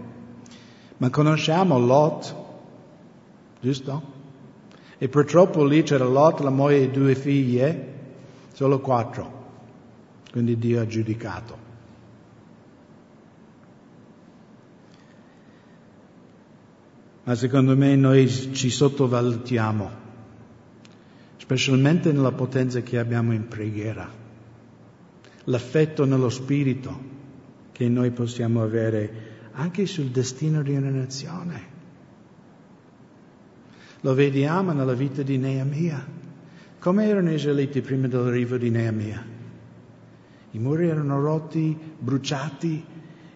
ma 0.98 1.10
conosciamo 1.10 1.78
Lot, 1.78 2.34
giusto? 3.60 4.14
E 4.98 5.08
purtroppo 5.08 5.64
lì 5.64 5.82
c'era 5.82 6.04
Lot, 6.04 6.40
la 6.40 6.50
moglie 6.50 6.84
e 6.84 6.90
due 6.90 7.14
figlie, 7.14 7.94
solo 8.52 8.80
quattro. 8.80 9.44
Quindi 10.30 10.58
Dio 10.58 10.80
ha 10.80 10.86
giudicato. 10.86 11.64
Ma 17.24 17.34
secondo 17.34 17.76
me 17.76 17.96
noi 17.96 18.28
ci 18.28 18.70
sottovalutiamo, 18.70 19.90
specialmente 21.38 22.12
nella 22.12 22.30
potenza 22.30 22.80
che 22.82 22.98
abbiamo 22.98 23.32
in 23.32 23.48
preghiera, 23.48 24.08
l'affetto 25.44 26.04
nello 26.04 26.28
spirito 26.28 27.14
che 27.72 27.88
noi 27.88 28.12
possiamo 28.12 28.62
avere 28.62 29.25
anche 29.58 29.86
sul 29.86 30.06
destino 30.06 30.62
di 30.62 30.74
una 30.74 30.90
nazione. 30.90 31.74
Lo 34.00 34.14
vediamo 34.14 34.72
nella 34.72 34.92
vita 34.92 35.22
di 35.22 35.38
Neemia. 35.38 36.06
Come 36.78 37.06
erano 37.06 37.30
gli 37.30 37.34
israeliti 37.34 37.80
prima 37.80 38.06
dell'arrivo 38.06 38.58
di 38.58 38.70
Neemia? 38.70 39.24
I 40.50 40.58
muri 40.58 40.88
erano 40.88 41.20
rotti, 41.20 41.76
bruciati, 41.98 42.84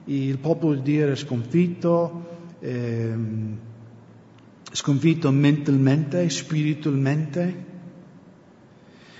il 0.04 0.38
popolo 0.38 0.74
di 0.74 0.82
Dio 0.82 1.02
era 1.06 1.14
sconfitto, 1.14 2.26
ehm, 2.60 3.58
sconfitto 4.70 5.30
mentalmente, 5.30 6.28
spiritualmente. 6.28 7.68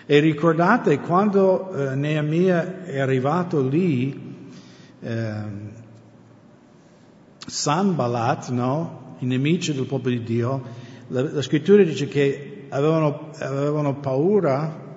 E 0.05 0.19
ricordate 0.19 1.01
quando 1.01 1.73
eh, 1.73 1.95
Neemia 1.95 2.85
è 2.85 2.99
arrivato 2.99 3.67
lì, 3.67 4.47
eh, 5.01 5.70
Sanballat, 7.51 8.51
no? 8.51 9.17
i 9.19 9.27
nemici 9.27 9.75
del 9.75 9.87
popolo 9.87 10.15
di 10.15 10.23
Dio, 10.23 10.63
la, 11.09 11.23
la 11.23 11.43
scrittura 11.43 11.83
dice 11.83 12.07
che 12.07 12.67
avevano, 12.69 13.31
avevano 13.39 13.97
paura 13.97 14.89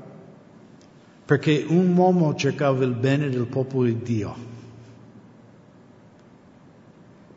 perché 1.26 1.66
un 1.68 1.96
uomo 1.98 2.36
cercava 2.36 2.84
il 2.84 2.94
bene 2.94 3.30
del 3.30 3.48
popolo 3.48 3.86
di 3.86 4.02
Dio. 4.02 4.52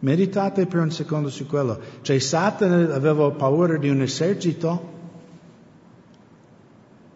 Meditate 0.01 0.67
per 0.67 0.81
un 0.81 0.91
secondo 0.91 1.31
su 1.31 1.47
quello. 1.47 1.81
Cioè 2.03 2.19
Satana 2.19 2.95
aveva 2.95 3.31
paura 3.31 3.79
di 3.79 3.89
un 3.89 4.03
esercito, 4.03 4.95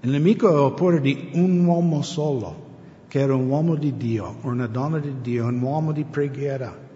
il 0.00 0.10
nemico 0.10 0.48
aveva 0.48 0.70
paura 0.70 0.98
di 0.98 1.30
un 1.34 1.64
uomo 1.64 2.00
solo, 2.02 2.68
che 3.08 3.20
era 3.20 3.34
un 3.34 3.48
uomo 3.48 3.74
di 3.74 3.96
Dio, 3.96 4.36
una 4.42 4.66
donna 4.66 4.98
di 4.98 5.20
Dio, 5.20 5.44
un 5.44 5.60
uomo 5.60 5.92
di 5.92 6.04
preghiera. 6.04 6.88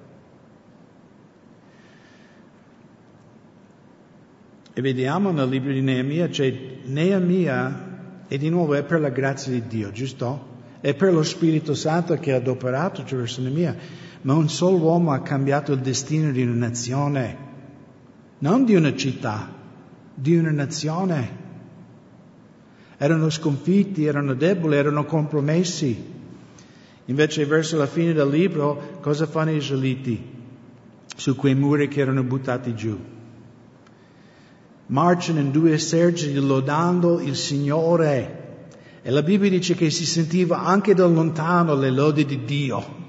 E 4.77 4.81
vediamo 4.81 5.31
nel 5.31 5.49
libro 5.49 5.71
di 5.71 5.81
Neemia, 5.81 6.29
cioè 6.29 6.53
Neemia, 6.87 8.25
e 8.27 8.39
di 8.39 8.49
nuovo 8.49 8.75
è 8.75 8.83
per 8.83 8.99
la 8.99 9.11
grazia 9.11 9.53
di 9.53 9.63
Dio, 9.69 9.93
giusto? 9.93 10.53
È 10.81 10.95
per 10.95 11.13
lo 11.13 11.23
Spirito 11.23 11.75
Santo 11.75 12.17
che 12.17 12.33
ha 12.33 12.37
adoperato 12.39 13.03
attraverso 13.03 13.41
Neemia, 13.41 13.77
ma 14.23 14.35
un 14.35 14.49
solo 14.49 14.79
uomo 14.79 15.13
ha 15.13 15.21
cambiato 15.21 15.73
il 15.75 15.79
destino 15.79 16.33
di 16.33 16.43
una 16.43 16.67
nazione, 16.67 17.37
non 18.39 18.65
di 18.65 18.75
una 18.75 18.97
città, 18.97 19.49
di 20.13 20.37
una 20.37 20.51
nazione. 20.51 21.43
Erano 22.97 23.31
sconfitti, 23.31 24.05
erano 24.05 24.35
deboli, 24.35 24.75
erano 24.75 25.05
compromessi. 25.05 26.13
Invece 27.05 27.47
verso 27.47 27.77
la 27.77 27.87
fine 27.87 28.13
del 28.13 28.29
libro 28.29 28.99
cosa 29.01 29.27
fanno 29.27 29.53
gli 29.53 29.57
israeliti 29.57 30.33
su 31.15 31.37
quei 31.37 31.55
muri 31.55 31.87
che 31.87 32.01
erano 32.01 32.25
buttati 32.25 32.75
giù? 32.75 33.13
Marciano 34.87 35.41
in 35.41 35.51
due 35.51 35.75
eserciti 35.75 36.39
lodando 36.39 37.21
il 37.21 37.37
Signore. 37.37 38.43
E 39.03 39.11
la 39.11 39.23
Bibbia 39.23 39.51
dice 39.51 39.75
che 39.75 39.91
si 39.91 40.05
sentiva 40.05 40.63
anche 40.63 40.95
da 40.95 41.07
lontano 41.07 41.75
le 41.75 41.91
lodi 41.91 42.25
di 42.25 42.45
Dio. 42.45 43.03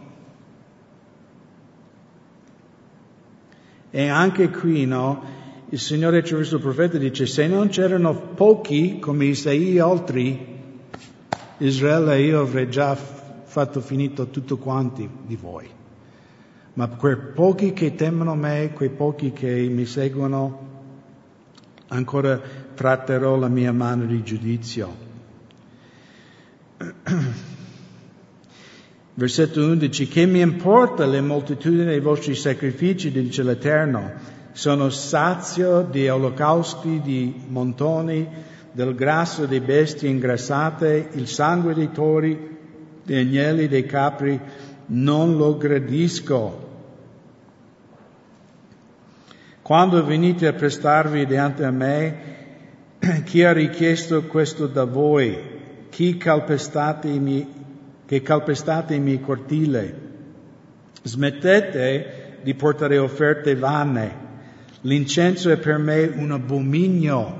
E 3.89 4.07
anche 4.07 4.49
qui, 4.49 4.85
no? 4.85 5.33
Il 5.69 5.79
Signore 5.79 6.19
attraverso 6.19 6.55
il 6.55 6.61
profeta 6.61 6.97
dice, 6.97 7.25
se 7.25 7.47
non 7.47 7.69
c'erano 7.69 8.13
pochi 8.35 8.99
come 8.99 9.25
Isaia 9.25 9.73
e 9.73 9.79
altri, 9.79 10.47
Israele 11.57 12.21
io 12.21 12.41
avrei 12.41 12.69
già 12.69 12.93
fatto 12.93 13.79
finito 13.79 14.27
tutto 14.27 14.57
quanti 14.57 15.09
di 15.25 15.37
voi. 15.37 15.67
Ma 16.73 16.89
quei 16.89 17.15
pochi 17.33 17.71
che 17.71 17.95
temono 17.95 18.35
me, 18.35 18.71
quei 18.73 18.89
pochi 18.89 19.31
che 19.31 19.65
mi 19.69 19.85
seguono, 19.85 20.74
ancora 21.87 22.41
tratterò 22.73 23.35
la 23.35 23.47
mia 23.47 23.71
mano 23.71 24.05
di 24.05 24.23
giudizio. 24.23 25.03
Versetto 29.17 29.63
11, 29.63 30.07
che 30.09 30.25
mi 30.25 30.41
importa 30.41 31.05
le 31.05 31.21
moltitudini 31.21 31.85
dei 31.85 32.01
vostri 32.01 32.35
sacrifici, 32.35 33.11
dice 33.11 33.43
l'Eterno, 33.43 34.11
sono 34.51 34.89
sazio 34.89 35.87
di 35.89 36.09
olocausti, 36.09 36.99
di 37.01 37.33
montoni, 37.47 38.27
del 38.73 38.93
grasso 38.93 39.45
dei 39.45 39.61
bestie 39.61 40.09
ingrassate, 40.09 41.09
il 41.13 41.27
sangue 41.27 41.73
dei 41.73 41.91
tori, 41.91 42.57
degli 43.03 43.37
agnelli, 43.37 43.69
dei 43.69 43.85
capri, 43.85 44.37
non 44.87 45.37
lo 45.37 45.55
gradisco. 45.55 46.64
Quando 49.65 50.05
venite 50.05 50.45
a 50.45 50.53
prestarvi 50.53 51.25
davanti 51.25 51.63
a 51.63 51.71
me, 51.71 52.17
chi 53.25 53.43
ha 53.43 53.51
richiesto 53.51 54.21
questo 54.25 54.67
da 54.67 54.83
voi? 54.83 55.35
Chi 55.89 56.17
calpestate 56.17 57.07
i 57.07 57.17
miei, 57.17 57.47
che 58.05 58.21
calpestate 58.21 58.93
i 58.93 58.99
miei 58.99 59.19
cortili? 59.19 59.91
Smettete 61.01 62.37
di 62.43 62.53
portare 62.53 62.99
offerte 62.99 63.55
vane. 63.55 64.15
L'incenso 64.81 65.49
è 65.49 65.57
per 65.57 65.79
me 65.79 66.13
un 66.15 66.31
abominio. 66.31 67.37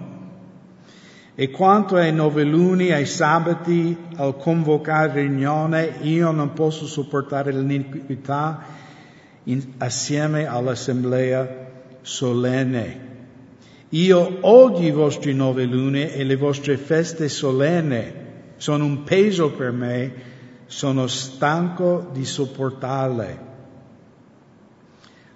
E 1.35 1.51
quanto 1.51 1.95
ai 1.95 2.11
nove 2.11 2.43
luni, 2.43 2.91
ai 2.91 3.05
sabati, 3.05 3.95
al 4.15 4.35
convocare 4.38 5.21
riunione, 5.21 5.97
io 6.01 6.31
non 6.31 6.53
posso 6.53 6.88
sopportare 6.88 7.51
l'iniquità 7.51 8.63
in, 9.43 9.73
assieme 9.77 10.47
all'assemblea 10.47 11.64
solenne. 12.06 13.13
Io 13.89 14.38
odio 14.41 14.88
i 14.88 14.91
vostri 14.91 15.34
nove 15.34 15.65
lune 15.65 16.13
e 16.13 16.24
le 16.24 16.36
vostre 16.36 16.78
feste 16.78 17.28
solenne. 17.28 18.24
Sono 18.58 18.86
un 18.86 19.04
peso 19.04 19.52
per 19.52 19.72
me, 19.72 20.13
sono 20.68 21.08
stanco 21.08 22.10
di 22.13 22.24
sopportarle. 22.24 23.54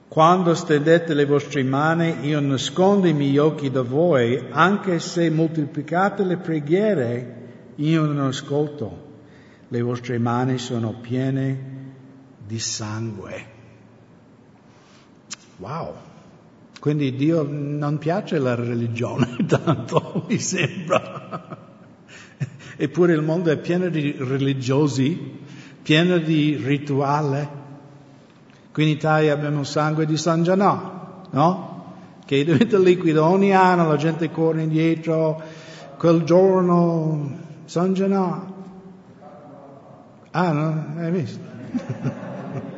Quando 0.08 0.54
stendete 0.54 1.14
le 1.14 1.26
vostre 1.26 1.64
mani, 1.64 2.28
io 2.28 2.40
nascondo 2.40 3.08
i 3.08 3.14
miei 3.14 3.38
occhi 3.38 3.70
da 3.70 3.82
voi, 3.82 4.46
anche 4.50 5.00
se 5.00 5.30
moltiplicate 5.30 6.24
le 6.24 6.38
preghiere, 6.38 7.36
io 7.76 8.06
non 8.06 8.20
ascolto. 8.20 9.08
Le 9.68 9.82
vostre 9.82 10.18
mani 10.18 10.58
sono 10.58 10.94
piene 11.00 11.78
di 12.46 12.60
sangue. 12.60 13.46
Wow. 15.58 16.09
Quindi 16.80 17.14
Dio 17.16 17.46
non 17.50 17.98
piace 17.98 18.40
la 18.40 18.56
religione 18.56 19.36
tanto, 19.46 20.26
mi 20.28 20.40
sembra. 20.40 21.58
Eppure 22.78 23.14
il 23.14 23.22
mondo 23.22 23.52
è 23.52 23.58
pieno 23.58 23.90
di 23.90 24.16
religiosi, 24.18 25.40
pieno 25.82 26.18
di 26.18 26.56
rituale. 26.56 27.58
Qui 28.72 28.84
in 28.84 28.90
Italia 28.90 29.34
abbiamo 29.34 29.66
sangue 29.66 30.06
di 30.06 30.16
San 30.16 30.44
Gianò, 30.44 31.24
no? 31.32 31.94
Che 32.26 32.44
diventa 32.46 32.78
liquido 32.80 33.26
ogni 33.26 33.54
anno, 33.54 33.90
la 33.90 33.98
gente 33.98 34.32
corre 34.32 34.62
indietro, 34.62 35.42
quel 35.98 36.24
giorno 36.24 37.38
San 37.66 37.94
Gianò. 37.94 38.46
Ah, 40.32 40.52
no? 40.54 40.86
Hai 40.98 41.12
visto? 41.12 41.40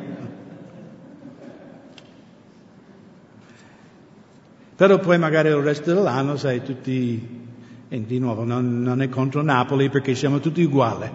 Però 4.74 4.98
poi 4.98 5.18
magari 5.18 5.48
il 5.48 5.56
resto 5.56 5.92
dell'anno, 5.92 6.36
sai, 6.36 6.62
tutti, 6.62 7.40
e 7.88 8.06
di 8.06 8.18
nuovo 8.18 8.44
non, 8.44 8.80
non 8.82 9.02
è 9.02 9.08
contro 9.08 9.42
Napoli 9.42 9.90
perché 9.90 10.14
siamo 10.14 10.40
tutti 10.40 10.62
uguali. 10.62 11.10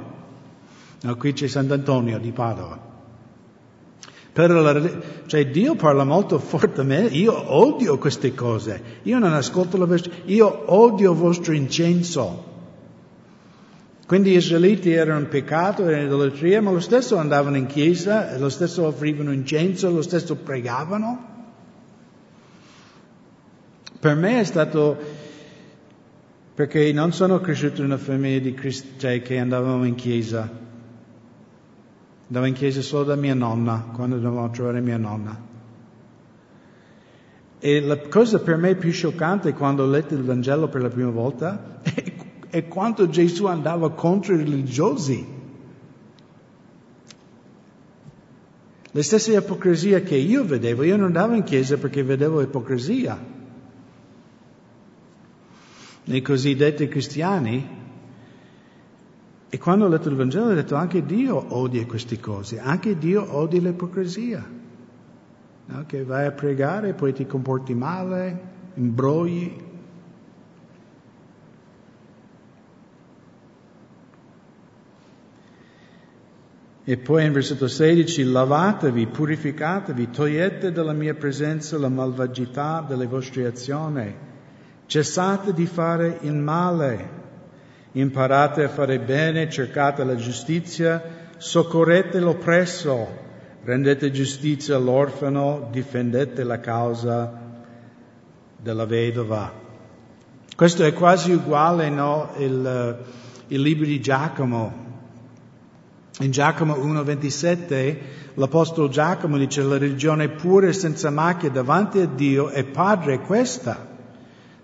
No, 1.01 1.15
qui 1.15 1.33
c'è 1.33 1.47
Sant'Antonio 1.47 2.19
di 2.19 2.31
Padova. 2.31 2.79
Però 4.37 4.61
la, 4.61 4.79
cioè 5.25 5.47
Dio 5.47 5.75
parla 5.75 6.03
molto 6.03 6.37
fortemente, 6.37 7.15
io 7.15 7.55
odio 7.55 7.97
queste 7.97 8.35
cose, 8.35 8.99
io 9.01 9.17
non 9.17 9.33
ascolto 9.33 9.77
la 9.77 9.85
voce, 9.85 10.11
io 10.25 10.71
odio 10.71 11.11
il 11.11 11.17
vostro 11.17 11.53
incenso. 11.53 12.45
Quindi 14.05 14.31
gli 14.31 14.35
israeliti 14.35 14.91
erano 14.91 15.21
in 15.21 15.27
peccato, 15.27 15.81
erano 15.81 16.01
in 16.01 16.07
idolatria, 16.07 16.61
ma 16.61 16.69
lo 16.69 16.79
stesso 16.79 17.17
andavano 17.17 17.57
in 17.57 17.65
chiesa, 17.65 18.37
lo 18.37 18.49
stesso 18.49 18.85
offrivano 18.85 19.31
incenso, 19.31 19.89
lo 19.89 20.03
stesso 20.03 20.35
pregavano. 20.35 21.36
Per 23.99 24.13
me 24.13 24.39
è 24.39 24.43
stato, 24.43 24.95
perché 26.53 26.93
non 26.93 27.13
sono 27.13 27.39
cresciuto 27.41 27.81
in 27.81 27.87
una 27.87 27.97
famiglia 27.97 28.37
di 28.37 28.53
cristiani 28.53 28.99
cioè 28.99 29.21
che 29.23 29.39
andavamo 29.39 29.85
in 29.85 29.95
chiesa, 29.95 30.47
andavo 32.27 32.45
in 32.45 32.53
chiesa 32.53 32.81
solo 32.81 33.05
da 33.05 33.15
mia 33.15 33.33
nonna, 33.33 33.89
quando 33.95 34.19
dovevamo 34.19 34.51
trovare 34.51 34.81
mia 34.81 34.97
nonna. 34.97 35.45
E 37.57 37.81
la 37.81 37.97
cosa 37.97 38.37
per 38.39 38.57
me 38.57 38.75
più 38.75 38.91
scioccante 38.91 39.53
quando 39.53 39.83
ho 39.83 39.87
letto 39.87 40.13
il 40.13 40.21
Vangelo 40.21 40.67
per 40.67 40.83
la 40.83 40.89
prima 40.89 41.09
volta 41.09 41.79
è, 41.81 42.13
è 42.49 42.67
quanto 42.67 43.09
Gesù 43.09 43.47
andava 43.47 43.89
contro 43.93 44.35
i 44.35 44.37
religiosi. 44.37 45.35
La 48.91 49.01
stessa 49.01 49.31
ipocrisia 49.31 50.01
che 50.01 50.17
io 50.17 50.45
vedevo, 50.45 50.83
io 50.83 50.97
non 50.97 51.07
andavo 51.07 51.33
in 51.33 51.43
chiesa 51.43 51.77
perché 51.77 52.03
vedevo 52.03 52.41
ipocrisia 52.41 53.35
nei 56.07 56.21
cosiddetti 56.21 56.87
cristiani. 56.87 57.75
E 59.49 59.57
quando 59.57 59.85
ho 59.85 59.87
letto 59.87 60.09
il 60.09 60.15
Vangelo 60.15 60.49
ho 60.49 60.53
detto 60.53 60.75
anche 60.75 61.05
Dio 61.05 61.55
odia 61.55 61.85
queste 61.85 62.19
cose, 62.19 62.59
anche 62.59 62.97
Dio 62.97 63.35
odia 63.35 63.61
l'ipocrisia. 63.61 64.45
No? 65.65 65.85
Che 65.85 66.03
vai 66.03 66.25
a 66.25 66.31
pregare 66.31 66.89
e 66.89 66.93
poi 66.93 67.13
ti 67.13 67.25
comporti 67.25 67.73
male, 67.73 68.41
imbrogli. 68.75 69.65
E 76.83 76.97
poi 76.97 77.25
in 77.25 77.33
versetto 77.33 77.67
16, 77.67 78.23
lavatevi, 78.23 79.07
purificatevi, 79.07 80.09
togliete 80.09 80.71
dalla 80.71 80.93
mia 80.93 81.15
presenza 81.15 81.77
la 81.77 81.89
malvagità 81.89 82.85
delle 82.87 83.07
vostre 83.07 83.45
azioni 83.45 84.35
Cessate 84.87 85.53
di 85.53 85.65
fare 85.65 86.19
il 86.21 86.33
male, 86.33 87.09
imparate 87.91 88.63
a 88.63 88.69
fare 88.69 88.99
bene, 88.99 89.49
cercate 89.49 90.05
la 90.05 90.15
giustizia, 90.15 91.03
soccorrete 91.35 92.21
l'oppresso, 92.21 93.05
rendete 93.65 94.11
giustizia 94.11 94.77
all'orfano, 94.77 95.67
difendete 95.73 96.45
la 96.45 96.61
causa 96.61 97.37
della 98.55 98.85
vedova. 98.85 99.51
Questo 100.55 100.85
è 100.85 100.93
quasi 100.93 101.33
uguale 101.33 101.89
no, 101.89 102.31
il, 102.37 103.03
il 103.47 103.61
libro 103.61 103.85
di 103.85 103.99
Giacomo. 103.99 104.85
In 106.19 106.31
Giacomo 106.31 106.75
1,27 106.75 107.97
l'Apostolo 108.35 108.87
Giacomo 108.87 109.37
dice 109.37 109.61
la 109.63 109.77
religione 109.77 110.29
pura 110.29 110.67
e 110.67 110.73
senza 110.73 111.09
macchia 111.09 111.49
davanti 111.49 111.99
a 111.99 112.05
Dio 112.07 112.47
è 112.47 112.63
padre 112.63 113.19
questa 113.19 113.95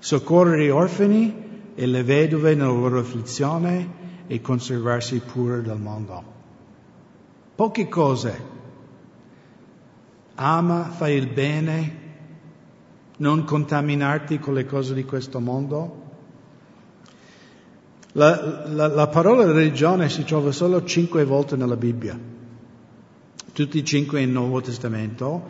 soccorrere 0.04 0.66
gli 0.66 0.70
orfani 0.70 1.34
e 1.76 1.86
le 1.86 2.04
vedove 2.04 2.56
nella 2.56 2.74
loro 2.74 3.00
afflizione 3.00 4.02
e 4.28 4.42
conservarsi 4.42 5.20
pure 5.20 5.62
dal 5.62 5.80
mondo. 5.80 6.22
Poche 7.56 7.88
cose. 7.88 8.52
Ama, 10.36 10.90
fai 10.90 11.16
il 11.16 11.28
bene, 11.28 12.02
non 13.18 13.46
contaminarti 13.46 14.40
con 14.40 14.56
le 14.56 14.66
cose 14.66 14.94
di 14.94 15.06
questo 15.06 15.40
mondo. 15.40 16.02
La, 18.12 18.68
la, 18.68 18.88
la 18.88 19.08
parola 19.08 19.50
religione 19.50 20.10
si 20.10 20.26
trova 20.26 20.52
solo 20.52 20.84
cinque 20.84 21.24
volte 21.24 21.56
nella 21.56 21.78
Bibbia, 21.78 22.20
tutti 23.54 23.80
e 23.80 23.84
cinque 23.86 24.20
nel 24.20 24.30
Nuovo 24.30 24.60
Testamento, 24.60 25.50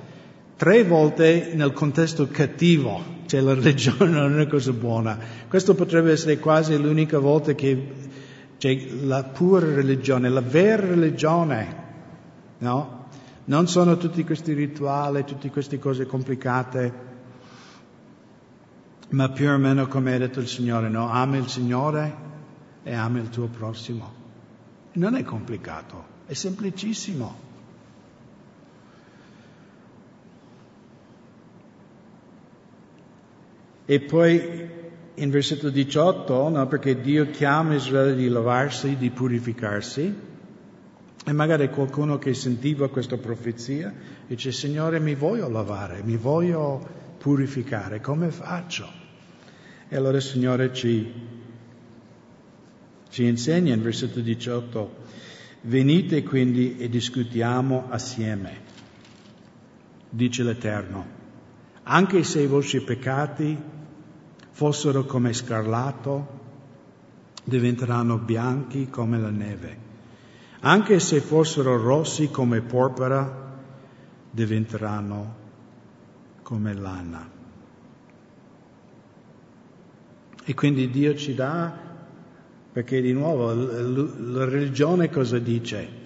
tre 0.58 0.84
volte 0.84 1.54
nel 1.56 1.74
contesto 1.74 2.28
cattivo, 2.28 3.22
cioè 3.34 3.42
la 3.42 3.56
religione 3.56 4.12
non 4.12 4.32
è 4.32 4.36
una 4.36 4.48
cosa 4.48 4.72
buona. 4.72 5.18
Questo 5.48 5.74
potrebbe 5.74 6.12
essere 6.12 6.38
quasi 6.38 6.80
l'unica 6.80 7.18
volta 7.18 7.54
che 7.54 8.12
c'è 8.60 8.90
la 9.02 9.24
pura 9.24 9.74
religione, 9.74 10.30
la 10.30 10.42
vera 10.42 10.86
religione, 10.86 11.76
no? 12.60 13.02
Non 13.46 13.68
sono 13.68 13.98
tutti 13.98 14.24
questi 14.24 14.54
rituali, 14.54 15.24
tutte 15.26 15.50
queste 15.50 15.80
cose 15.80 16.06
complicate, 16.06 16.94
ma 19.10 19.30
più 19.30 19.50
o 19.50 19.58
meno 19.58 19.88
come 19.88 20.14
ha 20.14 20.18
detto 20.20 20.40
il 20.40 20.48
Signore, 20.48 20.90
no? 20.90 21.10
Ami 21.10 21.40
il 21.40 21.48
Signore 21.48 22.16
e 22.84 22.94
ami 22.94 23.20
il 23.20 23.30
tuo 23.30 23.48
prossimo. 23.48 24.22
Non 24.94 25.16
è 25.16 25.24
complicato, 25.24 26.06
è 26.28 26.34
semplicissimo. 26.34 27.52
E 33.86 34.00
poi 34.00 34.70
in 35.16 35.30
versetto 35.30 35.70
18, 35.70 36.50
no, 36.50 36.68
perché 36.68 37.02
Dio 37.02 37.30
chiama 37.30 37.76
Israele 37.76 38.16
di 38.16 38.30
lavarsi, 38.30 38.96
di 38.96 39.10
purificarsi, 39.10 40.32
e 41.26 41.32
magari 41.32 41.70
qualcuno 41.70 42.18
che 42.18 42.34
sentiva 42.34 42.90
questa 42.90 43.18
profezia 43.18 43.94
dice, 44.28 44.52
Signore, 44.52 45.00
mi 45.00 45.16
voglio 45.16 45.50
lavare, 45.50 46.02
mi 46.04 46.16
voglio 46.16 46.86
purificare, 47.18 48.00
come 48.00 48.32
faccio? 48.32 48.90
E 49.90 49.96
allora 49.96 50.18
il 50.18 50.24
Signore 50.24 50.74
ci, 50.74 51.14
ci 53.10 53.26
insegna 53.26 53.74
in 53.74 53.82
versetto 53.82 54.22
18, 54.22 54.96
venite 55.62 56.24
quindi 56.24 56.78
e 56.78 56.90
discutiamo 56.90 57.88
assieme, 57.90 58.60
dice 60.10 60.44
l'Eterno 60.44 61.22
anche 61.84 62.24
se 62.24 62.42
i 62.42 62.48
vostri 62.48 62.82
peccati 62.82 63.58
fossero 64.54 65.04
come 65.06 65.34
scarlatto, 65.34 66.42
diventeranno 67.44 68.18
bianchi 68.18 68.88
come 68.90 69.20
la 69.20 69.32
neve. 69.32 69.78
Anche 70.62 71.00
se 71.00 71.20
fossero 71.20 71.76
rossi 71.76 72.30
come 72.30 72.62
porpora, 72.62 73.52
diventeranno 74.30 75.36
come 76.44 76.74
lana. 76.74 77.30
E 80.46 80.54
quindi 80.54 80.90
Dio 80.90 81.16
ci 81.16 81.34
dà, 81.34 81.74
perché 82.72 83.02
di 83.02 83.12
nuovo 83.12 83.54
la 83.54 84.46
religione 84.46 85.10
cosa 85.10 85.40
dice? 85.40 86.02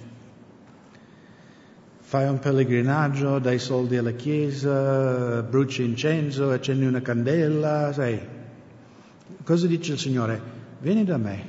fai 2.08 2.26
un 2.30 2.40
pellegrinaggio, 2.40 3.38
dai 3.40 3.60
soldi 3.60 3.98
alla 3.98 4.12
chiesa, 4.12 5.42
bruci 5.42 5.84
incenso, 5.84 6.52
accendi 6.52 6.86
una 6.86 7.02
candela, 7.02 7.92
sai. 7.92 8.37
Cosa 9.48 9.66
dice 9.66 9.94
il 9.94 9.98
Signore? 9.98 10.42
Vieni 10.80 11.06
da 11.06 11.16
me. 11.16 11.46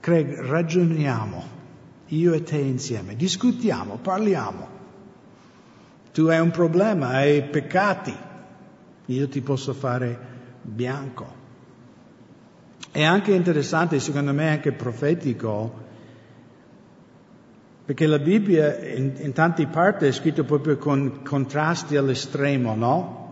Craig, 0.00 0.40
ragioniamo, 0.40 1.42
io 2.08 2.34
e 2.34 2.42
te 2.42 2.58
insieme, 2.58 3.16
discutiamo, 3.16 3.96
parliamo. 3.96 4.68
Tu 6.12 6.26
hai 6.26 6.38
un 6.38 6.50
problema, 6.50 7.12
hai 7.12 7.42
peccati, 7.44 8.14
io 9.06 9.28
ti 9.28 9.40
posso 9.40 9.72
fare 9.72 10.18
bianco. 10.60 11.34
È 12.90 13.02
anche 13.02 13.32
interessante, 13.32 13.98
secondo 13.98 14.34
me 14.34 14.50
anche 14.50 14.72
profetico, 14.72 15.84
perché 17.86 18.06
la 18.06 18.18
Bibbia 18.18 18.78
in, 18.84 19.14
in 19.16 19.32
tante 19.32 19.66
parti 19.66 20.04
è 20.04 20.12
scritta 20.12 20.44
proprio 20.44 20.76
con 20.76 21.22
contrasti 21.22 21.96
all'estremo, 21.96 22.74
no? 22.74 23.25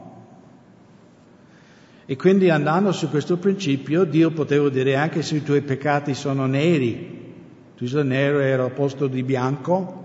E 2.06 2.16
quindi 2.16 2.50
andando 2.50 2.92
su 2.92 3.08
questo 3.08 3.38
principio, 3.38 4.04
Dio 4.04 4.30
poteva 4.30 4.68
dire 4.68 4.94
anche 4.96 5.22
se 5.22 5.36
i 5.36 5.42
tuoi 5.42 5.62
peccati 5.62 6.12
sono 6.14 6.44
neri, 6.44 7.22
tu 7.76 7.86
sei 7.86 8.04
nero 8.04 8.40
era 8.40 8.68
posto 8.68 9.06
di 9.06 9.22
bianco. 9.22 10.02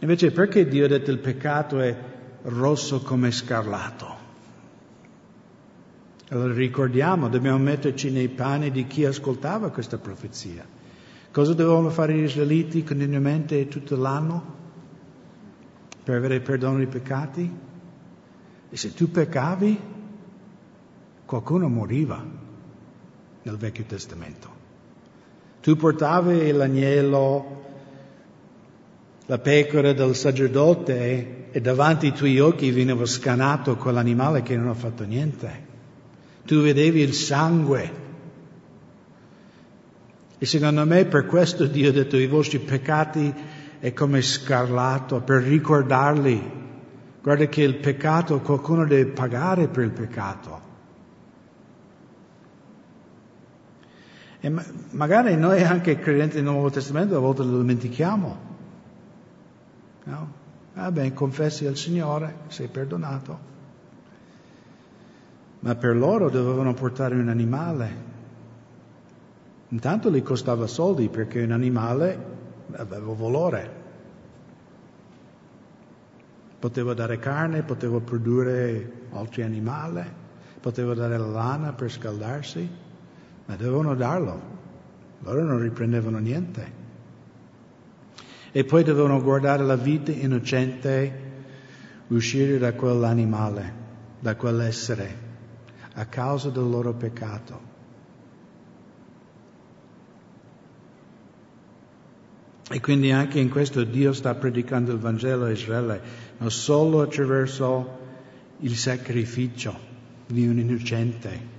Invece 0.00 0.32
perché 0.32 0.66
Dio 0.66 0.84
ha 0.84 0.88
detto 0.88 1.10
il 1.12 1.18
peccato 1.18 1.78
è 1.78 1.96
rosso 2.42 3.00
come 3.00 3.30
scarlato? 3.30 4.24
Allora 6.30 6.52
ricordiamo, 6.52 7.28
dobbiamo 7.28 7.58
metterci 7.58 8.10
nei 8.10 8.28
panni 8.28 8.72
di 8.72 8.88
chi 8.88 9.04
ascoltava 9.04 9.70
questa 9.70 9.98
profezia. 9.98 10.66
Cosa 11.30 11.54
dovevano 11.54 11.90
fare 11.90 12.14
gli 12.14 12.24
israeliti 12.24 12.82
continuamente 12.82 13.68
tutto 13.68 13.96
l'anno 13.96 14.54
per 16.02 16.16
avere 16.16 16.40
perdono 16.40 16.78
dei 16.78 16.86
peccati? 16.86 17.65
E 18.68 18.76
se 18.76 18.92
tu 18.94 19.10
peccavi, 19.10 19.78
qualcuno 21.24 21.68
moriva 21.68 22.24
nel 23.42 23.56
Vecchio 23.56 23.84
Testamento. 23.84 24.54
Tu 25.60 25.76
portavi 25.76 26.52
l'agnello, 26.52 27.64
la 29.26 29.38
pecora 29.38 29.92
del 29.92 30.14
sacerdote 30.14 31.50
e 31.50 31.60
davanti 31.60 32.06
ai 32.06 32.12
tuoi 32.12 32.38
occhi 32.38 32.70
veniva 32.70 33.04
scanato 33.06 33.76
quell'animale 33.76 34.42
che 34.42 34.56
non 34.56 34.68
ha 34.68 34.74
fatto 34.74 35.04
niente. 35.04 35.64
Tu 36.44 36.60
vedevi 36.60 37.00
il 37.00 37.14
sangue. 37.14 38.04
E 40.38 40.46
secondo 40.46 40.84
me 40.84 41.04
per 41.06 41.26
questo 41.26 41.66
Dio 41.66 41.88
ha 41.88 41.92
detto 41.92 42.16
i 42.16 42.26
vostri 42.26 42.58
peccati 42.58 43.34
è 43.78 43.92
come 43.92 44.22
scarlato, 44.22 45.20
per 45.20 45.42
ricordarli 45.42 46.64
Guarda 47.26 47.46
che 47.46 47.62
il 47.62 47.74
peccato, 47.78 48.38
qualcuno 48.38 48.86
deve 48.86 49.10
pagare 49.10 49.66
per 49.66 49.82
il 49.82 49.90
peccato. 49.90 50.60
E 54.38 54.52
magari 54.90 55.34
noi 55.36 55.60
anche 55.64 55.98
credenti 55.98 56.36
del 56.36 56.44
Nuovo 56.44 56.70
Testamento 56.70 57.16
a 57.16 57.18
volte 57.18 57.42
lo 57.42 57.58
dimentichiamo. 57.58 58.36
No? 60.04 60.32
Ah 60.74 60.92
beh, 60.92 61.14
confessi 61.14 61.66
al 61.66 61.74
Signore, 61.74 62.42
sei 62.46 62.68
perdonato. 62.68 63.38
Ma 65.58 65.74
per 65.74 65.96
loro 65.96 66.30
dovevano 66.30 66.74
portare 66.74 67.16
un 67.16 67.28
animale. 67.28 67.96
Intanto 69.70 70.12
gli 70.12 70.22
costava 70.22 70.68
soldi 70.68 71.08
perché 71.08 71.42
un 71.42 71.50
animale 71.50 72.24
aveva 72.70 73.12
valore. 73.14 73.75
Potevo 76.66 76.94
dare 76.94 77.20
carne, 77.20 77.62
potevo 77.62 78.00
produrre 78.00 79.06
altri 79.12 79.44
animali, 79.44 80.02
potevo 80.58 80.94
dare 80.94 81.16
la 81.16 81.28
lana 81.28 81.72
per 81.72 81.88
scaldarsi, 81.88 82.68
ma 83.44 83.54
dovevano 83.54 83.94
darlo. 83.94 84.40
Loro 85.20 85.44
non 85.44 85.60
riprendevano 85.60 86.18
niente. 86.18 86.72
E 88.50 88.64
poi 88.64 88.82
dovevano 88.82 89.22
guardare 89.22 89.62
la 89.62 89.76
vita 89.76 90.10
innocente 90.10 91.20
uscire 92.08 92.58
da 92.58 92.72
quell'animale, 92.72 93.72
da 94.18 94.34
quell'essere, 94.34 95.18
a 95.94 96.04
causa 96.06 96.50
del 96.50 96.68
loro 96.68 96.94
peccato. 96.94 97.75
E 102.68 102.80
quindi 102.80 103.12
anche 103.12 103.38
in 103.38 103.48
questo 103.48 103.84
Dio 103.84 104.12
sta 104.12 104.34
predicando 104.34 104.92
il 104.92 104.98
Vangelo 104.98 105.44
a 105.44 105.50
Israele, 105.50 106.00
non 106.38 106.50
solo 106.50 107.00
attraverso 107.00 107.98
il 108.60 108.76
sacrificio 108.76 109.78
di 110.26 110.48
un 110.48 110.58
innocente. 110.58 111.54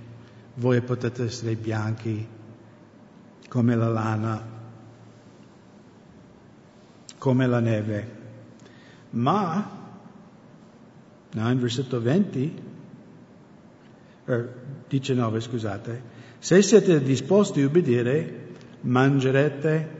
Voi 0.54 0.82
potete 0.82 1.24
essere 1.24 1.54
bianchi 1.54 2.26
come 3.48 3.74
la 3.74 3.88
lana, 3.88 4.46
come 7.16 7.46
la 7.46 7.60
neve. 7.60 8.16
Ma, 9.10 9.70
no, 11.32 11.50
in 11.50 11.58
versetto 11.58 12.02
20, 12.02 12.62
er, 14.26 14.54
19 14.88 15.40
scusate, 15.40 16.02
se 16.38 16.60
siete 16.60 17.02
disposti 17.02 17.62
a 17.62 17.66
ubbidire, 17.66 18.46
mangerete 18.82 19.97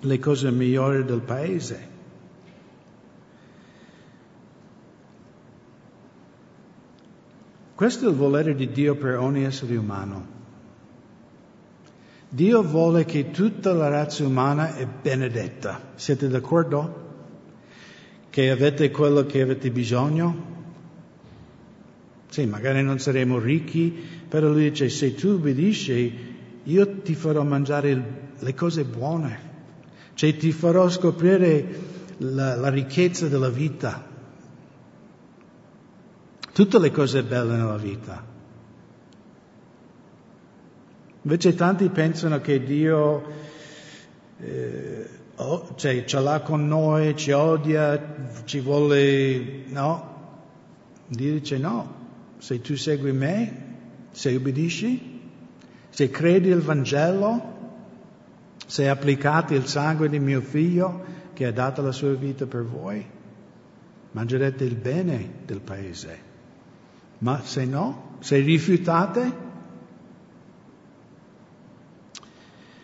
le 0.00 0.18
cose 0.18 0.50
migliori 0.50 1.04
del 1.04 1.20
paese. 1.20 1.96
Questo 7.74 8.06
è 8.06 8.08
il 8.08 8.16
volere 8.16 8.54
di 8.54 8.70
Dio 8.70 8.96
per 8.96 9.18
ogni 9.18 9.44
essere 9.44 9.76
umano. 9.76 10.36
Dio 12.28 12.62
vuole 12.62 13.04
che 13.04 13.30
tutta 13.30 13.72
la 13.72 13.88
razza 13.88 14.24
umana 14.24 14.74
è 14.74 14.86
benedetta. 14.86 15.92
Siete 15.94 16.28
d'accordo? 16.28 17.06
Che 18.28 18.50
avete 18.50 18.90
quello 18.90 19.24
che 19.24 19.40
avete 19.40 19.70
bisogno? 19.70 20.56
Sì, 22.28 22.44
magari 22.46 22.82
non 22.82 22.98
saremo 22.98 23.38
ricchi, 23.38 23.96
però 24.28 24.48
lui 24.48 24.68
dice 24.70 24.88
se 24.90 25.14
tu 25.14 25.28
obbedisci, 25.28 26.36
io 26.64 27.00
ti 27.00 27.14
farò 27.14 27.42
mangiare 27.44 28.32
le 28.38 28.54
cose 28.54 28.84
buone. 28.84 29.47
Cioè 30.18 30.36
ti 30.36 30.50
farò 30.50 30.88
scoprire 30.88 31.64
la, 32.16 32.56
la 32.56 32.70
ricchezza 32.70 33.28
della 33.28 33.50
vita, 33.50 34.04
tutte 36.52 36.78
le 36.80 36.90
cose 36.90 37.22
belle 37.22 37.54
nella 37.54 37.76
vita. 37.76 38.26
Invece 41.22 41.54
tanti 41.54 41.88
pensano 41.90 42.40
che 42.40 42.64
Dio 42.64 43.22
eh, 44.40 45.08
oh, 45.36 45.74
cioè, 45.76 46.04
ce 46.04 46.18
l'ha 46.18 46.40
con 46.40 46.66
noi, 46.66 47.14
ci 47.14 47.30
odia, 47.30 48.16
ci 48.44 48.58
vuole... 48.58 49.66
No, 49.66 50.16
Dio 51.06 51.34
dice 51.34 51.58
no, 51.58 51.94
se 52.38 52.60
tu 52.60 52.74
segui 52.74 53.12
me, 53.12 53.76
se 54.10 54.34
obbedisci, 54.34 55.20
se 55.90 56.10
credi 56.10 56.48
il 56.48 56.60
Vangelo, 56.60 57.57
se 58.68 58.86
applicate 58.86 59.54
il 59.54 59.64
sangue 59.64 60.10
di 60.10 60.18
mio 60.18 60.42
figlio 60.42 61.02
che 61.32 61.46
ha 61.46 61.52
dato 61.52 61.80
la 61.80 61.90
sua 61.90 62.12
vita 62.12 62.44
per 62.44 62.64
voi, 62.64 63.02
mangerete 64.10 64.62
il 64.64 64.74
bene 64.74 65.36
del 65.46 65.60
paese. 65.60 66.26
Ma 67.20 67.40
se 67.42 67.64
no, 67.64 68.16
se 68.18 68.38
rifiutate, 68.40 69.32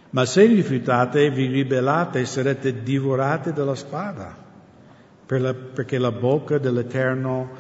ma 0.09 0.25
se 0.25 0.47
rifiutate 0.47 1.27
e 1.27 1.31
vi 1.31 1.49
ribellate 1.49 2.25
sarete 2.25 2.83
divorati 2.83 3.53
dalla 3.53 3.75
spada, 3.75 4.35
per 5.27 5.41
la, 5.43 5.53
perché 5.53 5.99
la 5.99 6.13
bocca 6.13 6.57
dell'Eterno 6.57 7.51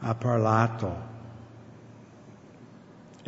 ha 0.00 0.14
parlato. 0.16 1.14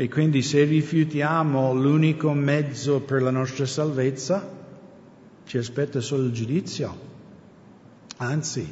E 0.01 0.09
quindi 0.09 0.43
se 0.43 0.63
rifiutiamo 0.63 1.75
l'unico 1.75 2.33
mezzo 2.33 3.01
per 3.01 3.21
la 3.21 3.33
nostra 3.33 3.67
salvezza, 3.67 4.49
ci 5.45 5.59
aspetta 5.59 5.99
solo 6.01 6.27
il 6.27 6.31
giudizio. 6.31 6.97
Anzi, 8.19 8.65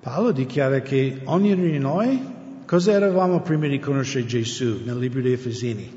Paolo 0.00 0.32
dichiara 0.32 0.82
che 0.82 1.22
ognuno 1.24 1.62
di 1.62 1.78
noi, 1.78 2.20
cosa 2.66 2.92
eravamo 2.92 3.40
prima 3.40 3.66
di 3.66 3.78
conoscere 3.78 4.26
Gesù 4.26 4.82
nel 4.84 4.98
libro 4.98 5.22
dei 5.22 5.32
Efesini? 5.32 5.90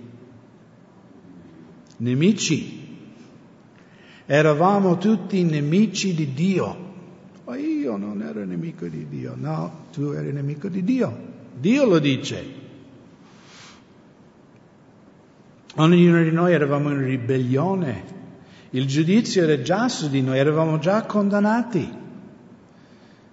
Nemici. 1.98 2.88
Eravamo 4.28 4.98
tutti 4.98 5.44
nemici 5.44 6.14
di 6.14 6.34
Dio. 6.34 6.86
Ma 7.44 7.58
io 7.58 7.98
non 7.98 8.22
ero 8.22 8.46
nemico 8.46 8.88
di 8.88 9.10
Dio, 9.10 9.34
no, 9.36 9.88
tu 9.92 10.12
eri 10.12 10.32
nemico 10.32 10.70
di 10.70 10.86
Dio. 10.86 11.18
Dio 11.60 11.84
lo 11.84 12.00
dice. 12.00 12.64
Ognuno 15.80 16.24
di 16.24 16.32
noi 16.32 16.54
eravamo 16.54 16.90
in 16.90 17.04
ribellione, 17.04 18.04
il 18.72 18.88
giudizio 18.88 19.44
era 19.44 19.62
già 19.62 19.88
su 19.88 20.10
di 20.10 20.24
noi, 20.24 20.40
eravamo 20.40 20.80
già 20.80 21.04
condannati. 21.04 21.88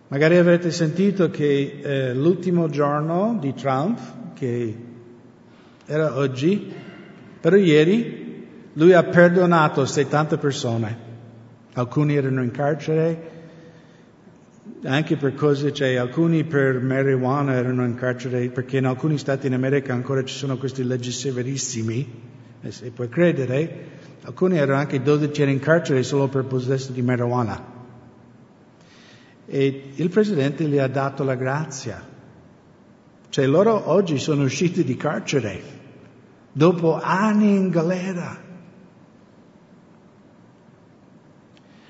Magari 0.09 0.37
avrete 0.37 0.71
sentito 0.71 1.31
che 1.31 1.81
eh, 1.83 2.15
l'ultimo 2.15 2.69
giorno 2.69 3.39
di 3.41 3.55
Trump, 3.55 3.99
che 4.35 4.77
era 5.87 6.19
oggi, 6.19 6.71
però 7.41 7.57
ieri 7.57 8.47
lui 8.75 8.93
ha 8.93 9.05
perdonato 9.05 9.87
70 9.87 10.37
persone. 10.37 10.99
alcuni 11.73 12.15
erano 12.15 12.43
in 12.43 12.51
carcere 12.51 13.33
anche 14.85 15.17
per 15.17 15.35
cose, 15.35 15.73
cioè 15.73 15.95
alcuni 15.95 16.45
per 16.45 16.81
marijuana 16.81 17.55
erano 17.55 17.85
in 17.85 17.95
carcere 17.95 18.49
perché 18.49 18.79
in 18.79 18.87
alcuni 18.87 19.17
stati 19.17 19.47
in 19.47 19.55
America 19.55 19.95
ancora 19.95 20.23
ci 20.25 20.35
sono 20.35 20.59
queste 20.59 20.83
leggi 20.85 21.11
severissime, 21.11 22.33
e 22.65 22.73
se 22.73 22.91
puoi 22.91 23.11
credere, 23.11 23.91
alcuni 24.23 24.57
erano 24.57 24.79
anche 24.79 25.03
12 25.03 25.43
anni 25.43 25.53
in 25.53 25.59
carcere 25.59 26.03
solo 26.03 26.29
per 26.29 26.47
possesso 26.47 26.93
di 26.93 27.03
marijuana. 27.03 27.73
E 29.45 29.91
il 29.95 30.09
Presidente 30.09 30.65
gli 30.65 30.79
ha 30.79 30.89
dato 30.89 31.25
la 31.25 31.35
grazia. 31.35 32.03
Cioè 33.29 33.47
loro 33.47 33.91
oggi 33.91 34.19
sono 34.19 34.45
usciti 34.45 34.83
di 34.83 34.97
carcere 34.97 35.63
dopo 36.53 36.99
anni 36.99 37.55
in 37.55 37.69
galera. 37.69 38.43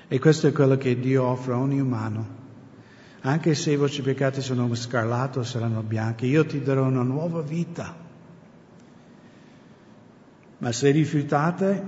E 0.09 0.19
questo 0.19 0.47
è 0.47 0.51
quello 0.51 0.75
che 0.75 0.99
Dio 0.99 1.23
offre 1.23 1.53
a 1.53 1.59
ogni 1.59 1.79
umano. 1.79 2.43
Anche 3.21 3.55
se 3.55 3.71
i 3.71 3.77
vostri 3.77 4.01
peccati 4.01 4.41
sono 4.41 4.75
scarlato, 4.75 5.41
saranno 5.41 5.81
bianchi, 5.81 6.25
io 6.27 6.45
ti 6.45 6.61
darò 6.61 6.83
una 6.83 7.01
nuova 7.01 7.41
vita. 7.41 8.04
Ma 10.65 10.71
se 10.71 10.89
rifiutate, 10.89 11.83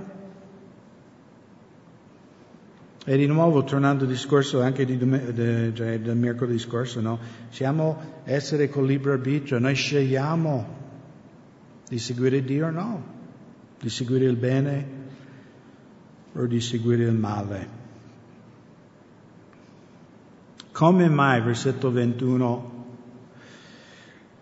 e 3.04 3.16
di 3.16 3.26
nuovo, 3.26 3.64
tornando 3.64 4.04
al 4.04 4.10
discorso 4.10 4.62
anche 4.62 4.84
di, 4.84 4.96
de, 4.96 5.72
de, 5.72 6.00
del 6.00 6.16
mercoledì 6.16 6.60
scorso, 6.60 7.00
no? 7.00 7.18
siamo 7.48 8.22
essere 8.22 8.68
con 8.68 8.86
libero 8.86 9.14
arbitrio, 9.14 9.58
noi 9.58 9.74
scegliamo 9.74 10.76
di 11.88 11.98
seguire 11.98 12.44
Dio 12.44 12.68
o 12.68 12.70
no, 12.70 13.04
di 13.80 13.88
seguire 13.88 14.26
il 14.26 14.36
bene 14.36 14.88
o 16.34 16.46
di 16.46 16.60
seguire 16.60 17.02
il 17.02 17.16
male. 17.16 17.68
Come 20.70 21.08
mai, 21.08 21.40
versetto 21.40 21.90
21, 21.90 22.77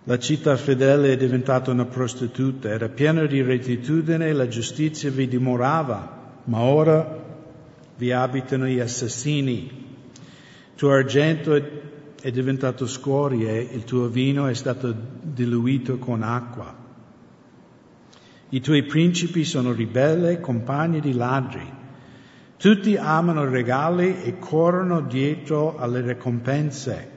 la 0.08 0.18
città 0.20 0.56
fedele 0.56 1.12
è 1.12 1.16
diventata 1.16 1.72
una 1.72 1.84
prostituta, 1.84 2.68
era 2.68 2.88
piena 2.88 3.26
di 3.26 3.42
rettitudine, 3.42 4.32
la 4.32 4.46
giustizia 4.46 5.10
vi 5.10 5.26
dimorava, 5.26 6.42
ma 6.44 6.60
ora 6.60 7.24
vi 7.96 8.12
abitano 8.12 8.66
gli 8.66 8.78
assassini. 8.78 9.62
Il 9.64 10.76
tuo 10.76 10.92
argento 10.92 11.60
è 12.20 12.30
diventato 12.30 12.86
scorie, 12.86 13.58
il 13.60 13.82
tuo 13.82 14.06
vino 14.06 14.46
è 14.46 14.54
stato 14.54 14.94
diluito 15.22 15.98
con 15.98 16.22
acqua. 16.22 16.72
I 18.50 18.60
tuoi 18.60 18.84
principi 18.84 19.44
sono 19.44 19.72
ribelli, 19.72 20.38
compagni 20.38 21.00
di 21.00 21.14
ladri. 21.14 21.68
Tutti 22.56 22.96
amano 22.96 23.44
regali 23.44 24.22
e 24.22 24.38
corrono 24.38 25.00
dietro 25.00 25.76
alle 25.78 26.00
ricompense. 26.00 27.14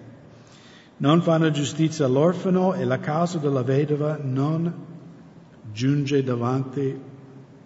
Non 1.02 1.22
fanno 1.22 1.50
giustizia 1.50 2.06
all'orfano 2.06 2.74
e 2.74 2.84
la 2.84 3.00
causa 3.00 3.38
della 3.38 3.64
vedova 3.64 4.20
non 4.22 4.74
giunge 5.72 6.24
davanti 6.24 7.00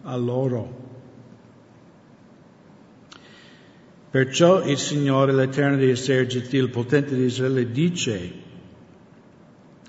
a 0.04 0.16
loro. 0.16 0.82
Perciò 4.12 4.64
il 4.64 4.78
Signore, 4.78 5.34
l'Eterno 5.34 5.78
degli 5.78 5.90
eserciti, 5.90 6.58
il 6.58 6.70
potente 6.70 7.16
di 7.16 7.24
Israele, 7.24 7.72
dice, 7.72 8.32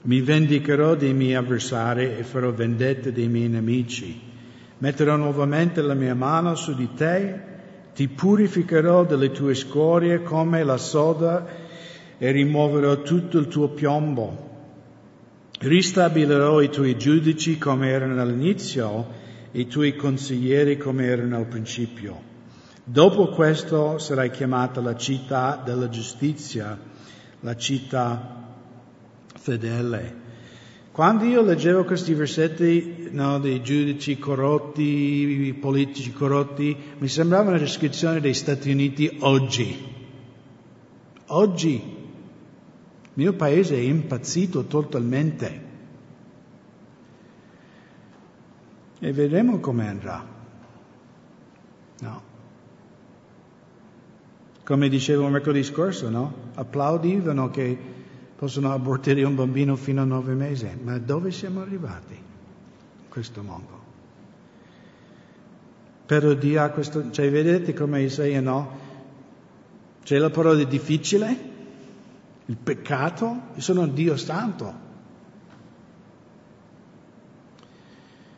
mi 0.04 0.22
vendicherò 0.22 0.94
dei 0.94 1.12
miei 1.12 1.34
avversari 1.34 2.16
e 2.16 2.24
farò 2.24 2.50
vendetta 2.50 3.10
dei 3.10 3.28
miei 3.28 3.50
nemici. 3.50 4.18
Metterò 4.78 5.16
nuovamente 5.16 5.82
la 5.82 5.92
mia 5.92 6.14
mano 6.14 6.54
su 6.54 6.74
di 6.74 6.88
te, 6.94 7.52
ti 7.94 8.08
purificherò 8.08 9.04
delle 9.04 9.30
tue 9.30 9.54
scorie 9.54 10.22
come 10.22 10.64
la 10.64 10.78
soda 10.78 11.63
e 12.24 12.30
rimuoverò 12.30 13.02
tutto 13.02 13.36
il 13.36 13.48
tuo 13.48 13.68
piombo. 13.68 14.52
Ristabilirò 15.58 16.62
i 16.62 16.70
tuoi 16.70 16.96
giudici 16.96 17.58
come 17.58 17.90
erano 17.90 18.18
all'inizio 18.18 19.20
i 19.50 19.66
tuoi 19.66 19.94
consiglieri 19.94 20.78
come 20.78 21.04
erano 21.04 21.36
al 21.36 21.44
principio. 21.44 22.18
Dopo 22.82 23.28
questo 23.28 23.98
sarai 23.98 24.30
chiamata 24.30 24.80
la 24.80 24.96
città 24.96 25.60
della 25.62 25.90
giustizia, 25.90 26.78
la 27.40 27.56
città 27.56 28.56
fedele. 29.38 30.22
Quando 30.92 31.24
io 31.24 31.42
leggevo 31.42 31.84
questi 31.84 32.14
versetti 32.14 33.08
no, 33.10 33.38
dei 33.38 33.62
giudici 33.62 34.18
corrotti, 34.18 35.54
politici 35.60 36.10
corrotti, 36.10 36.74
mi 36.96 37.08
sembrava 37.08 37.50
una 37.50 37.58
descrizione 37.58 38.20
dei 38.20 38.32
Stati 38.32 38.70
Uniti 38.70 39.14
oggi. 39.20 39.92
Oggi 41.26 41.93
il 43.16 43.22
mio 43.22 43.32
paese 43.34 43.76
è 43.76 43.78
impazzito 43.78 44.64
totalmente. 44.64 45.62
E 48.98 49.12
vedremo 49.12 49.60
come 49.60 49.88
andrà. 49.88 50.26
No. 52.00 52.22
Come 54.64 54.88
dicevo 54.88 55.28
mercoledì 55.28 55.62
scorso, 55.62 56.10
no? 56.10 56.34
Applaudivano 56.54 57.50
che 57.50 57.78
possono 58.34 58.72
abortire 58.72 59.22
un 59.22 59.36
bambino 59.36 59.76
fino 59.76 60.02
a 60.02 60.04
nove 60.04 60.34
mesi. 60.34 60.68
Ma 60.82 60.98
dove 60.98 61.30
siamo 61.30 61.60
arrivati 61.60 62.14
in 62.14 63.08
questo 63.08 63.42
mondo? 63.42 63.82
Però 66.06 66.32
Dio 66.32 66.62
ha 66.62 66.70
questo, 66.70 67.12
cioè 67.12 67.30
vedete 67.30 67.74
come 67.74 68.02
Isaia 68.02 68.40
no? 68.40 68.82
C'è 70.02 70.18
la 70.18 70.30
parola 70.30 70.64
difficile, 70.64 71.52
il 72.46 72.56
peccato, 72.56 73.40
io 73.54 73.60
sono 73.60 73.86
Dio 73.86 74.16
santo. 74.16 74.82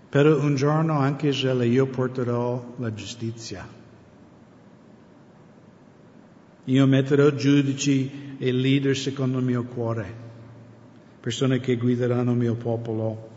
Però 0.08 0.38
un 0.40 0.54
giorno 0.54 0.98
anche 0.98 1.28
Israele 1.28 1.66
io 1.66 1.86
porterò 1.86 2.74
la 2.78 2.94
giustizia. 2.94 3.66
Io 6.64 6.86
metterò 6.86 7.30
giudici 7.30 8.36
e 8.38 8.52
leader 8.52 8.96
secondo 8.96 9.38
il 9.38 9.44
mio 9.44 9.64
cuore, 9.64 10.14
persone 11.20 11.60
che 11.60 11.76
guideranno 11.76 12.30
il 12.30 12.36
mio 12.36 12.54
popolo. 12.54 13.28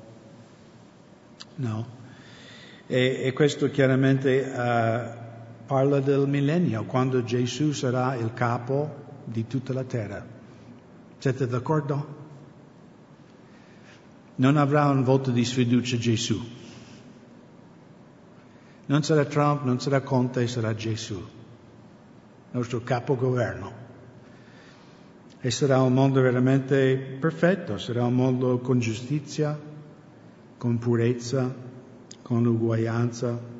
No. 1.55 1.97
E, 2.87 3.21
e 3.23 3.33
questo 3.33 3.69
chiaramente 3.69 4.39
uh, 4.41 5.65
parla 5.65 5.99
del 5.99 6.27
millennio, 6.27 6.85
quando 6.85 7.23
Gesù 7.23 7.71
sarà 7.71 8.15
il 8.15 8.33
capo 8.33 9.21
di 9.25 9.45
tutta 9.47 9.73
la 9.73 9.83
terra. 9.83 10.37
Siete 11.19 11.47
d'accordo? 11.47 12.17
Non 14.35 14.57
avrà 14.57 14.85
un 14.85 15.03
voto 15.03 15.31
di 15.31 15.45
sfiducia 15.45 15.97
Gesù. 15.97 16.41
Non 18.87 19.03
sarà 19.03 19.25
Trump, 19.25 19.63
non 19.63 19.79
sarà 19.79 20.01
Conte, 20.01 20.47
sarà 20.47 20.73
Gesù 20.73 21.37
nostro 22.51 22.81
capogoverno. 22.81 23.87
E 25.41 25.51
sarà 25.51 25.81
un 25.81 25.93
mondo 25.93 26.21
veramente 26.21 26.97
perfetto, 27.19 27.77
sarà 27.77 28.03
un 28.03 28.13
mondo 28.13 28.59
con 28.59 28.79
giustizia, 28.79 29.57
con 30.57 30.77
purezza, 30.77 31.53
con 32.21 32.45
uguaglianza. 32.45 33.57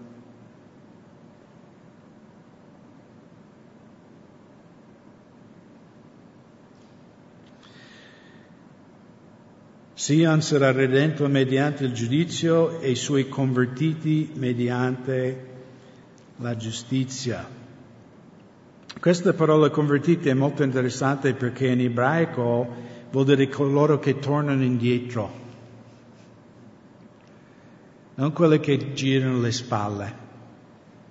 Sion 10.10 10.42
sarà 10.42 10.72
redento 10.72 11.28
mediante 11.28 11.84
il 11.84 11.94
giudizio 11.94 12.80
e 12.80 12.90
i 12.90 12.96
suoi 12.96 13.30
convertiti 13.30 14.32
mediante 14.34 15.48
la 16.38 16.56
giustizia. 16.58 17.48
Questa 19.00 19.34
parola 19.34 19.70
convertiti 19.70 20.30
è 20.30 20.34
molto 20.34 20.64
interessante 20.64 21.36
perché 21.36 21.68
in 21.68 21.82
ebraico 21.82 22.68
vuol 23.12 23.26
dire 23.26 23.48
coloro 23.50 24.00
che 24.00 24.18
tornano 24.18 24.64
indietro, 24.64 25.32
non 28.16 28.34
quelli 28.34 28.60
che 28.60 28.94
girano 28.94 29.40
le 29.40 29.52
spalle, 29.52 30.14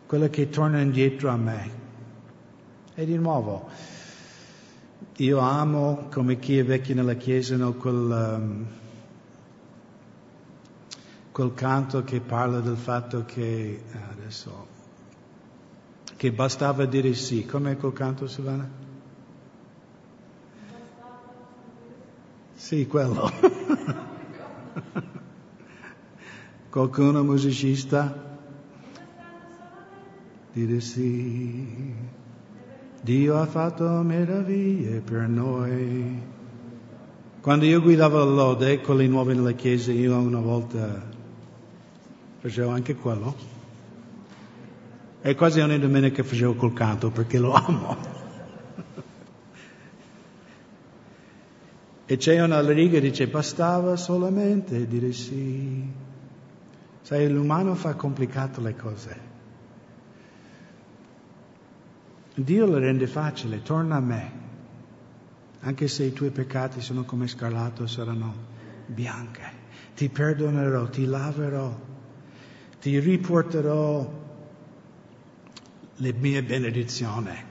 quelli 0.06 0.28
che 0.28 0.48
tornano 0.48 0.82
indietro 0.82 1.28
a 1.28 1.36
me. 1.36 1.70
E 2.96 3.06
di 3.06 3.16
nuovo, 3.16 3.68
io 5.18 5.38
amo 5.38 6.08
come 6.10 6.40
chi 6.40 6.58
è 6.58 6.64
vecchio 6.64 6.96
nella 6.96 7.14
chiesa, 7.14 7.54
no, 7.54 7.74
quel, 7.74 7.94
um, 7.94 8.66
quel 11.38 11.54
canto 11.54 12.02
che 12.02 12.18
parla 12.18 12.58
del 12.58 12.76
fatto 12.76 13.24
che, 13.24 13.80
adesso, 14.10 14.66
che 16.16 16.32
bastava 16.32 16.84
dire 16.84 17.14
sì. 17.14 17.46
Com'è 17.46 17.76
quel 17.76 17.92
canto, 17.92 18.26
Silvana? 18.26 18.68
Sì, 22.56 22.88
quello. 22.88 23.30
Qualcuno 26.70 27.22
musicista? 27.22 28.36
Dire 30.52 30.80
sì. 30.80 31.94
Dio 33.00 33.36
ha 33.36 33.46
fatto 33.46 33.84
meraviglie 34.02 34.98
per 34.98 35.28
noi. 35.28 36.20
Quando 37.40 37.64
io 37.64 37.80
guidavo 37.80 38.24
lode 38.24 38.80
con 38.80 38.96
le 38.96 39.06
nuove 39.06 39.34
nelle 39.34 39.54
chiese, 39.54 39.92
io 39.92 40.18
una 40.18 40.40
volta 40.40 41.14
facevo 42.40 42.70
anche 42.70 42.94
quello. 42.94 43.56
E 45.20 45.34
quasi 45.34 45.60
ogni 45.60 45.78
domenica 45.78 46.22
facevo 46.22 46.54
col 46.54 46.72
canto 46.72 47.10
perché 47.10 47.38
lo 47.38 47.52
amo. 47.52 47.96
e 52.06 52.16
c'è 52.16 52.40
una 52.40 52.60
riga 52.60 52.92
che 52.92 53.00
dice 53.00 53.26
bastava 53.26 53.96
solamente 53.96 54.86
dire 54.86 55.12
sì. 55.12 56.06
Sai, 57.02 57.28
l'umano 57.28 57.74
fa 57.74 57.94
complicato 57.94 58.60
le 58.60 58.76
cose. 58.76 59.26
Dio 62.34 62.66
le 62.66 62.78
rende 62.78 63.06
facile, 63.06 63.62
torna 63.62 63.96
a 63.96 64.00
me. 64.00 64.32
Anche 65.60 65.88
se 65.88 66.04
i 66.04 66.12
tuoi 66.12 66.30
peccati 66.30 66.80
sono 66.80 67.04
come 67.04 67.26
scarlatto, 67.26 67.86
saranno 67.86 68.32
bianche. 68.86 69.56
Ti 69.96 70.08
perdonerò, 70.08 70.88
ti 70.88 71.04
laverò, 71.04 71.87
ti 72.80 72.98
riporterò 72.98 74.26
le 75.96 76.12
mie 76.12 76.42
benedizioni. 76.42 77.46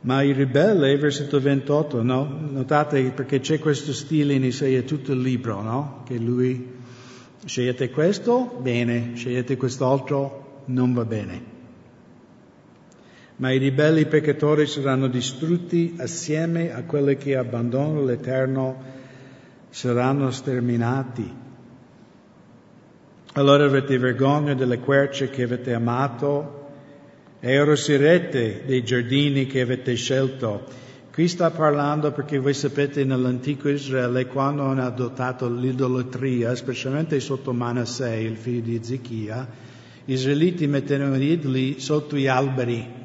Ma 0.00 0.22
i 0.22 0.32
ribelli, 0.32 0.96
versetto 0.96 1.40
28, 1.40 2.02
no? 2.02 2.24
notate 2.48 3.10
perché 3.10 3.40
c'è 3.40 3.58
questo 3.58 3.92
stile 3.92 4.34
in 4.34 4.44
Isaia 4.44 4.82
tutto 4.82 5.12
il 5.12 5.20
libro, 5.20 5.62
no? 5.62 6.02
Che 6.06 6.16
lui 6.16 6.74
scegliete 7.44 7.90
questo, 7.90 8.56
bene, 8.60 9.16
scegliete 9.16 9.56
quest'altro, 9.56 10.62
non 10.66 10.92
va 10.94 11.04
bene. 11.04 11.55
Ma 13.36 13.50
i 13.50 13.58
ribelli 13.58 14.06
peccatori 14.06 14.66
saranno 14.66 15.08
distrutti 15.08 15.94
assieme 15.98 16.72
a 16.72 16.84
quelli 16.84 17.16
che 17.18 17.36
abbandonano 17.36 18.02
l'Eterno, 18.02 18.82
saranno 19.68 20.30
sterminati. 20.30 21.44
Allora 23.34 23.64
avrete 23.64 23.98
vergogna 23.98 24.54
delle 24.54 24.78
querce 24.78 25.28
che 25.28 25.42
avete 25.42 25.74
amato 25.74 26.68
e 27.40 27.56
arrossirete 27.58 28.62
dei 28.64 28.82
giardini 28.82 29.44
che 29.44 29.60
avete 29.60 29.94
scelto. 29.94 30.64
Qui 31.12 31.28
sta 31.28 31.50
parlando 31.50 32.12
perché 32.12 32.38
voi 32.38 32.54
sapete 32.54 33.04
nell'antico 33.04 33.68
Israele 33.68 34.26
quando 34.26 34.62
hanno 34.62 34.84
adottato 34.84 35.48
l'idolatria, 35.50 36.54
specialmente 36.54 37.20
sotto 37.20 37.52
Manasseh, 37.52 38.20
il 38.20 38.36
figlio 38.36 38.62
di 38.62 38.76
Ezechia, 38.76 39.46
gli 40.06 40.12
israeliti 40.12 40.66
mettevano 40.66 41.16
gli 41.16 41.30
idoli 41.30 41.80
sotto 41.80 42.16
gli 42.16 42.26
alberi. 42.26 43.04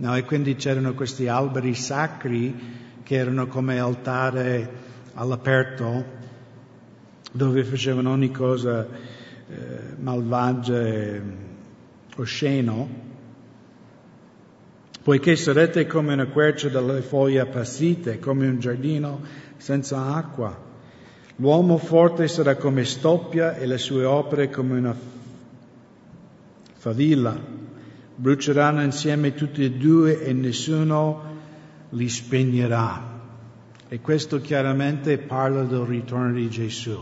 No? 0.00 0.16
E 0.16 0.24
quindi 0.24 0.56
c'erano 0.56 0.94
questi 0.94 1.28
alberi 1.28 1.74
sacri 1.74 2.54
che 3.02 3.14
erano 3.14 3.46
come 3.46 3.78
altare 3.78 4.70
all'aperto 5.14 6.16
dove 7.32 7.64
facevano 7.64 8.10
ogni 8.10 8.30
cosa 8.30 8.86
eh, 8.86 9.56
malvagia 9.98 10.86
e 10.86 11.22
osceno 12.16 13.06
poiché 15.08 15.36
sarete 15.36 15.86
come 15.86 16.12
una 16.12 16.26
quercia 16.26 16.68
dalle 16.68 17.00
foglie 17.00 17.40
appassite, 17.40 18.18
come 18.18 18.46
un 18.46 18.60
giardino 18.60 19.22
senza 19.56 20.14
acqua. 20.14 20.54
L'uomo 21.36 21.78
forte 21.78 22.28
sarà 22.28 22.56
come 22.56 22.84
stoppia 22.84 23.56
e 23.56 23.64
le 23.64 23.78
sue 23.78 24.04
opere 24.04 24.50
come 24.50 24.76
una 24.76 24.94
favilla. 26.74 27.40
Bruceranno 28.20 28.82
insieme 28.82 29.32
tutti 29.32 29.62
e 29.62 29.70
due 29.70 30.20
e 30.20 30.32
nessuno 30.32 31.22
li 31.90 32.08
spegnerà. 32.08 33.16
E 33.88 34.00
questo 34.00 34.40
chiaramente 34.40 35.18
parla 35.18 35.62
del 35.62 35.82
ritorno 35.82 36.32
di 36.32 36.50
Gesù. 36.50 36.98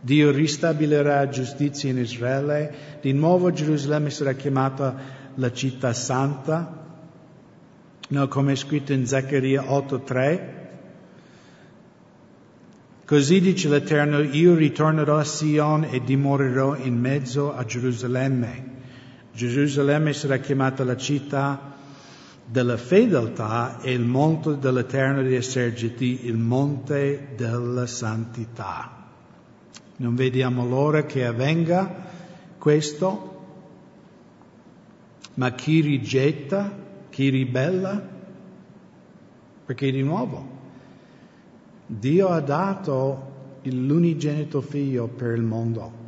Dio 0.00 0.32
ristabilirà 0.32 1.28
giustizia 1.28 1.88
in 1.88 1.98
Israele, 1.98 2.98
di 3.00 3.12
nuovo 3.12 3.52
Gerusalemme 3.52 4.10
sarà 4.10 4.32
chiamata 4.32 4.96
la 5.36 5.52
città 5.52 5.92
santa, 5.92 6.84
no, 8.08 8.26
come 8.26 8.52
è 8.52 8.56
scritto 8.56 8.92
in 8.92 9.06
Zaccaria 9.06 9.62
8.3. 9.62 10.40
Così 13.04 13.40
dice 13.40 13.68
l'Eterno, 13.68 14.18
io 14.18 14.56
ritornerò 14.56 15.16
a 15.16 15.24
Sion 15.24 15.84
e 15.88 16.02
dimorerò 16.02 16.74
in 16.74 16.98
mezzo 16.98 17.54
a 17.54 17.64
Gerusalemme. 17.64 18.74
Gerusalemme 19.36 20.14
sarà 20.14 20.38
chiamata 20.38 20.82
la 20.82 20.96
città 20.96 21.74
della 22.42 22.78
fedeltà 22.78 23.80
e 23.82 23.92
il 23.92 24.00
monte 24.00 24.58
dell'Eterno 24.58 25.22
di 25.22 25.34
eserciti, 25.34 26.24
il 26.24 26.38
monte 26.38 27.34
della 27.36 27.86
santità. 27.86 29.08
Non 29.96 30.14
vediamo 30.14 30.66
l'ora 30.66 31.04
che 31.04 31.26
avvenga 31.26 32.04
questo, 32.56 33.44
ma 35.34 35.52
chi 35.52 35.82
rigetta, 35.82 36.72
chi 37.10 37.28
ribella, 37.28 38.02
perché 39.66 39.90
di 39.90 40.02
nuovo 40.02 40.54
Dio 41.86 42.28
ha 42.28 42.40
dato 42.40 43.58
l'unigenito 43.64 44.62
figlio 44.62 45.08
per 45.08 45.36
il 45.36 45.42
mondo. 45.42 46.04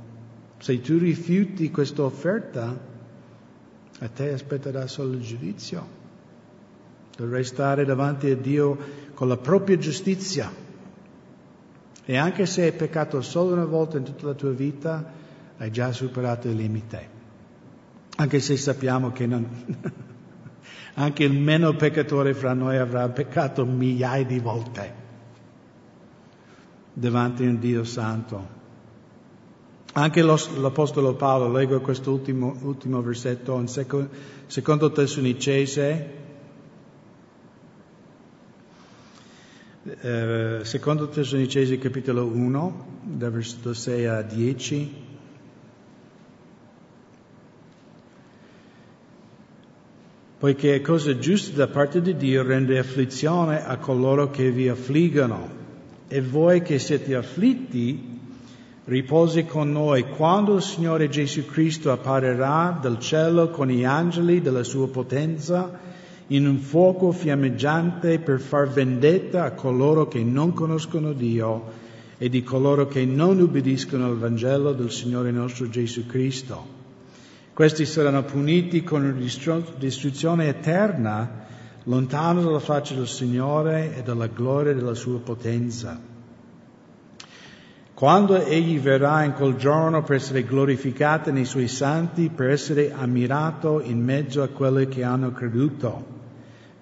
Se 0.60 0.80
tu 0.80 0.96
rifiuti 0.96 1.70
questa 1.70 2.04
offerta, 2.04 2.87
a 4.00 4.08
te 4.08 4.32
aspetterà 4.32 4.86
solo 4.86 5.12
il 5.12 5.22
giudizio. 5.22 5.96
Dovrai 7.16 7.44
stare 7.44 7.84
davanti 7.84 8.30
a 8.30 8.36
Dio 8.36 8.78
con 9.14 9.28
la 9.28 9.36
propria 9.36 9.76
giustizia. 9.76 10.50
E 12.04 12.16
anche 12.16 12.46
se 12.46 12.62
hai 12.62 12.72
peccato 12.72 13.20
solo 13.20 13.52
una 13.52 13.64
volta 13.64 13.98
in 13.98 14.04
tutta 14.04 14.26
la 14.26 14.34
tua 14.34 14.52
vita, 14.52 15.12
hai 15.58 15.70
già 15.70 15.92
superato 15.92 16.48
il 16.48 16.56
limite 16.56 17.16
anche 18.20 18.40
se 18.40 18.56
sappiamo 18.56 19.12
che 19.12 19.26
non, 19.26 19.46
anche 20.94 21.22
il 21.22 21.38
meno 21.38 21.74
peccatore 21.74 22.34
fra 22.34 22.52
noi 22.52 22.76
avrà 22.76 23.08
peccato 23.08 23.64
migliaia 23.64 24.24
di 24.24 24.40
volte 24.40 25.06
davanti 26.92 27.44
a 27.44 27.48
un 27.48 27.60
Dio 27.60 27.84
santo. 27.84 28.56
Anche 29.94 30.22
l'Apostolo 30.22 31.14
Paolo, 31.14 31.50
leggo 31.50 31.80
questo 31.80 32.12
ultimo, 32.12 32.56
ultimo 32.62 33.00
versetto 33.02 33.58
in 33.58 33.68
secondo, 33.68 34.08
secondo 34.46 34.92
Tessalonicese, 34.92 36.10
eh, 39.82 40.60
secondo 40.62 41.08
Tessalonicese 41.08 41.78
capitolo 41.78 42.26
1, 42.26 42.86
da 43.02 43.30
versetto 43.30 43.72
6 43.72 44.06
a 44.06 44.22
10. 44.22 45.06
poiché 50.38 50.76
è 50.76 50.80
cosa 50.80 51.18
giusta 51.18 51.56
da 51.56 51.66
parte 51.66 52.00
di 52.00 52.16
Dio 52.16 52.44
rendere 52.44 52.78
afflizione 52.78 53.64
a 53.66 53.76
coloro 53.78 54.30
che 54.30 54.52
vi 54.52 54.68
affliggono. 54.68 55.56
E 56.06 56.22
voi 56.22 56.62
che 56.62 56.78
siete 56.78 57.16
afflitti, 57.16 58.17
riposi 58.88 59.44
con 59.44 59.70
noi 59.70 60.04
quando 60.08 60.56
il 60.56 60.62
Signore 60.62 61.08
Gesù 61.08 61.46
Cristo 61.46 61.92
apparirà 61.92 62.76
dal 62.80 62.98
cielo 62.98 63.48
con 63.50 63.68
gli 63.68 63.84
angeli 63.84 64.40
della 64.40 64.64
sua 64.64 64.88
potenza 64.88 65.78
in 66.26 66.46
un 66.46 66.58
fuoco 66.58 67.12
fiammeggiante 67.12 68.18
per 68.18 68.40
far 68.40 68.68
vendetta 68.68 69.44
a 69.44 69.52
coloro 69.52 70.08
che 70.08 70.22
non 70.22 70.52
conoscono 70.52 71.12
Dio 71.12 71.86
e 72.18 72.28
di 72.28 72.42
coloro 72.42 72.88
che 72.88 73.04
non 73.04 73.40
ubbidiscono 73.40 74.06
al 74.06 74.18
Vangelo 74.18 74.72
del 74.72 74.90
Signore 74.90 75.30
nostro 75.30 75.68
Gesù 75.68 76.04
Cristo 76.04 76.76
questi 77.58 77.86
saranno 77.86 78.22
puniti 78.22 78.84
con 78.84 79.02
una 79.02 79.18
distruzione 79.78 80.46
eterna, 80.46 81.44
lontano 81.82 82.40
dalla 82.40 82.60
faccia 82.60 82.94
del 82.94 83.08
Signore 83.08 83.96
e 83.96 84.04
dalla 84.04 84.28
gloria 84.28 84.72
della 84.74 84.94
sua 84.94 85.18
potenza. 85.18 86.00
Quando 87.98 88.36
egli 88.36 88.78
verrà 88.78 89.24
in 89.24 89.32
quel 89.32 89.56
giorno 89.56 90.04
per 90.04 90.14
essere 90.14 90.44
glorificato 90.44 91.32
nei 91.32 91.44
suoi 91.44 91.66
santi, 91.66 92.30
per 92.30 92.50
essere 92.50 92.92
ammirato 92.92 93.80
in 93.82 94.00
mezzo 94.00 94.40
a 94.40 94.46
quelli 94.46 94.86
che 94.86 95.02
hanno 95.02 95.32
creduto, 95.32 96.06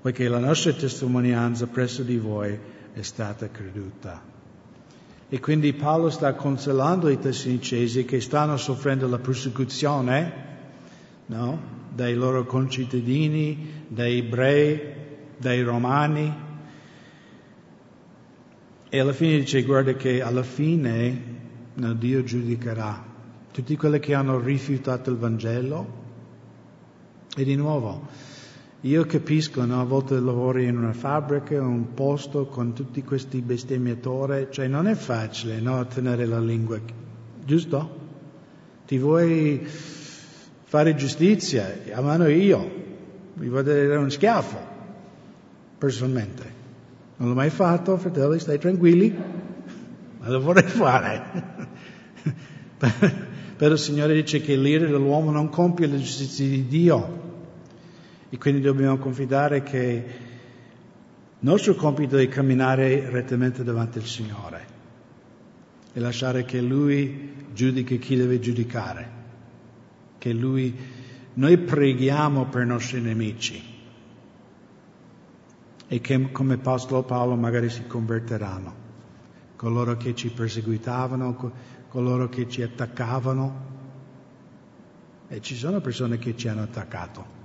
poiché 0.03 0.29
la 0.29 0.41
nostra 0.41 0.75
testimonianza 0.75 1.69
presso 1.69 2.03
di 2.03 2.19
voi 2.19 2.59
è 2.93 3.01
stata 3.01 3.49
creduta. 3.49 4.23
E 5.31 5.41
quindi 5.41 5.73
Paolo 5.73 6.11
sta 6.11 6.35
consolando 6.35 7.09
i 7.09 7.19
tessinicesi 7.19 8.05
che 8.05 8.21
stanno 8.21 8.59
soffrendo 8.59 9.09
la 9.09 9.19
persecuzione 9.19 10.33
no? 11.29 11.59
dai 11.95 12.13
loro 12.13 12.45
concittadini, 12.45 13.85
dai 13.89 14.19
ebrei, 14.19 14.81
dai 15.39 15.63
romani. 15.63 16.45
E 18.89 19.01
alla 19.01 19.13
fine 19.13 19.39
dice, 19.39 19.63
guarda 19.63 19.95
che 19.95 20.23
alla 20.23 20.45
fine 20.45 21.23
no, 21.75 21.93
Dio 21.95 22.23
giudicherà 22.23 23.05
tutti 23.51 23.77
quelli 23.77 23.99
che 23.99 24.15
hanno 24.15 24.39
rifiutato 24.39 25.11
il 25.11 25.17
Vangelo. 25.17 26.05
E 27.35 27.45
di 27.45 27.57
nuovo, 27.57 28.07
io 28.83 29.05
capisco, 29.05 29.65
no? 29.65 29.81
a 29.81 29.85
volte 29.85 30.21
lavori 30.21 30.67
in 30.67 30.77
una 30.77 30.93
fabbrica, 30.93 31.61
un 31.61 31.95
posto 31.95 32.47
con 32.47 32.75
tutti 32.75 33.03
questi 33.03 33.41
bestemmiatori, 33.41 34.49
cioè 34.51 34.69
non 34.69 34.87
è 34.87 34.95
facile 34.95 35.61
no? 35.61 35.85
tenere 35.87 36.25
la 36.25 36.39
lingua, 36.39 36.79
giusto? 37.45 38.05
Ti 38.87 38.99
vuoi 38.99 39.67
fare 39.67 40.95
giustizia, 40.95 41.81
a 41.93 42.01
mano 42.01 42.29
io, 42.29 42.85
mi 43.35 43.49
vuoi 43.49 43.65
dare 43.65 43.97
un 43.97 44.11
schiaffo, 44.11 44.59
personalmente. 45.77 46.56
Non 47.19 47.29
l'ho 47.29 47.35
mai 47.35 47.49
fatto, 47.49 47.97
fratelli, 47.97 48.39
stai 48.39 48.59
tranquilli, 48.59 49.15
ma 50.19 50.29
lo 50.29 50.41
vorrei 50.41 50.69
fare. 50.69 51.45
Però 53.57 53.73
il 53.73 53.79
Signore 53.79 54.13
dice 54.13 54.43
che 54.43 54.55
l'ira 54.55 54.87
dell'uomo 54.87 55.31
non 55.31 55.49
compie 55.49 55.87
la 55.87 55.97
giustizia 55.97 56.47
di 56.47 56.67
Dio. 56.67 57.25
E 58.29 58.37
quindi 58.37 58.61
dobbiamo 58.61 58.99
confidare 58.99 59.63
che 59.63 60.05
il 61.39 61.49
nostro 61.49 61.75
compito 61.75 62.19
è 62.19 62.29
camminare 62.29 63.09
rettamente 63.09 63.65
davanti 63.65 63.97
al 63.97 64.05
Signore 64.05 64.75
e 65.95 66.01
lasciare 66.01 66.45
che 66.45 66.61
Lui 66.61 67.33
giudichi 67.55 67.99
chi 67.99 68.17
deve 68.17 68.39
giudicare, 68.41 69.11
che 70.19 70.33
Lui, 70.35 70.77
noi 71.35 71.57
preghiamo 71.57 72.45
per 72.45 72.63
i 72.63 72.67
nostri 72.67 73.01
nemici 73.01 73.76
e 75.89 76.01
che 76.01 76.33
come 76.33 76.55
Apostolo 76.55 77.03
Paolo 77.03 77.37
magari 77.37 77.71
si 77.71 77.87
converteranno, 77.87 78.75
coloro 79.57 79.97
che 79.97 80.15
ci 80.15 80.31
perseguitavano, 80.31 81.53
coloro 81.89 82.29
che 82.29 82.49
ci 82.49 82.63
attaccavano. 82.63 83.75
E 85.29 85.41
ci 85.41 85.57
sono 85.57 85.81
persone 85.81 86.19
che 86.19 86.37
ci 86.37 86.47
hanno 86.47 86.63
attaccato 86.63 87.37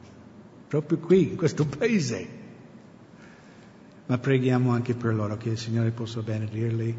proprio 0.71 0.99
qui, 0.99 1.31
in 1.31 1.35
questo 1.35 1.65
paese. 1.65 2.39
Ma 4.05 4.17
preghiamo 4.17 4.71
anche 4.71 4.93
per 4.93 5.13
loro 5.13 5.35
che 5.35 5.49
il 5.49 5.57
Signore 5.57 5.91
possa 5.91 6.21
benedirli, 6.21 6.95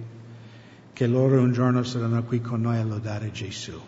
che 0.92 1.06
loro 1.06 1.40
un 1.40 1.52
giorno 1.52 1.82
saranno 1.82 2.22
qui 2.22 2.42
con 2.42 2.60
noi 2.60 2.76
a 2.76 2.84
lodare 2.84 3.30
Gesù. 3.30 3.80